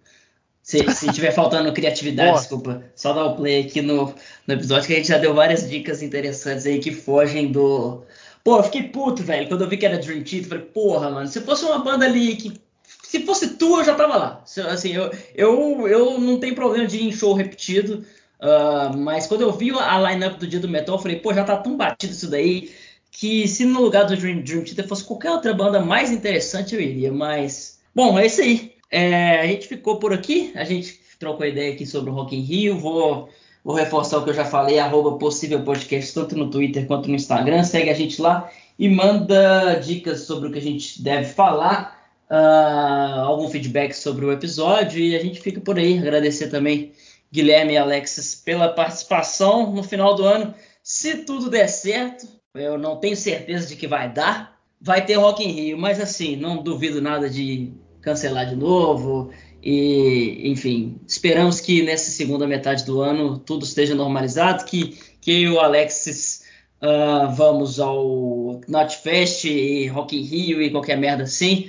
[0.66, 2.40] Se, se tiver faltando criatividade, Boa.
[2.40, 4.12] desculpa, só dá o play aqui no,
[4.48, 8.02] no episódio que a gente já deu várias dicas interessantes aí que fogem do.
[8.42, 11.28] Pô, eu fiquei puto, velho, quando eu vi que era Dream Theater, falei, porra, mano,
[11.28, 12.60] se fosse uma banda ali que
[13.04, 14.44] se fosse tu, eu já tava lá.
[14.68, 18.04] Assim, eu, eu, eu não tenho problema de ir em show repetido.
[18.40, 21.44] Uh, mas quando eu vi a lineup do dia do metal, eu falei, pô, já
[21.44, 22.72] tá tão batido isso daí
[23.12, 26.80] que se no lugar do Dream, Dream Theater fosse qualquer outra banda mais interessante, eu
[26.80, 27.12] iria.
[27.12, 28.75] Mas, bom, é isso aí.
[28.90, 32.40] É, a gente ficou por aqui, a gente trocou ideia aqui sobre o Rock in
[32.40, 32.78] Rio.
[32.78, 33.28] Vou,
[33.64, 37.14] vou reforçar o que eu já falei, arroba possível podcast, tanto no Twitter quanto no
[37.14, 37.64] Instagram.
[37.64, 41.96] Segue a gente lá e manda dicas sobre o que a gente deve falar
[42.30, 45.98] uh, algum feedback sobre o episódio e a gente fica por aí.
[45.98, 46.92] Agradecer também
[47.32, 50.54] Guilherme e Alexis pela participação no final do ano.
[50.82, 55.42] Se tudo der certo, eu não tenho certeza de que vai dar, vai ter Rock
[55.42, 57.72] in Rio, mas assim, não duvido nada de
[58.06, 59.30] cancelar de novo.
[59.60, 65.38] E, enfim, esperamos que nessa segunda metade do ano tudo esteja normalizado, que, que eu
[65.38, 66.44] e o Alexis
[66.80, 71.68] uh, vamos ao Notfest e Rock in Rio e qualquer merda assim.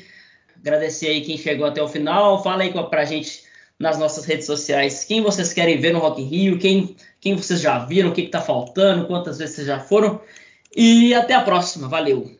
[0.59, 2.43] Agradecer aí quem chegou até o final.
[2.43, 3.41] Fala aí pra gente
[3.79, 7.61] nas nossas redes sociais quem vocês querem ver no Rock in Rio, quem, quem vocês
[7.61, 10.21] já viram, o que, está faltando, quantas vezes vocês já foram.
[10.75, 11.87] E até a próxima.
[11.87, 12.37] Valeu!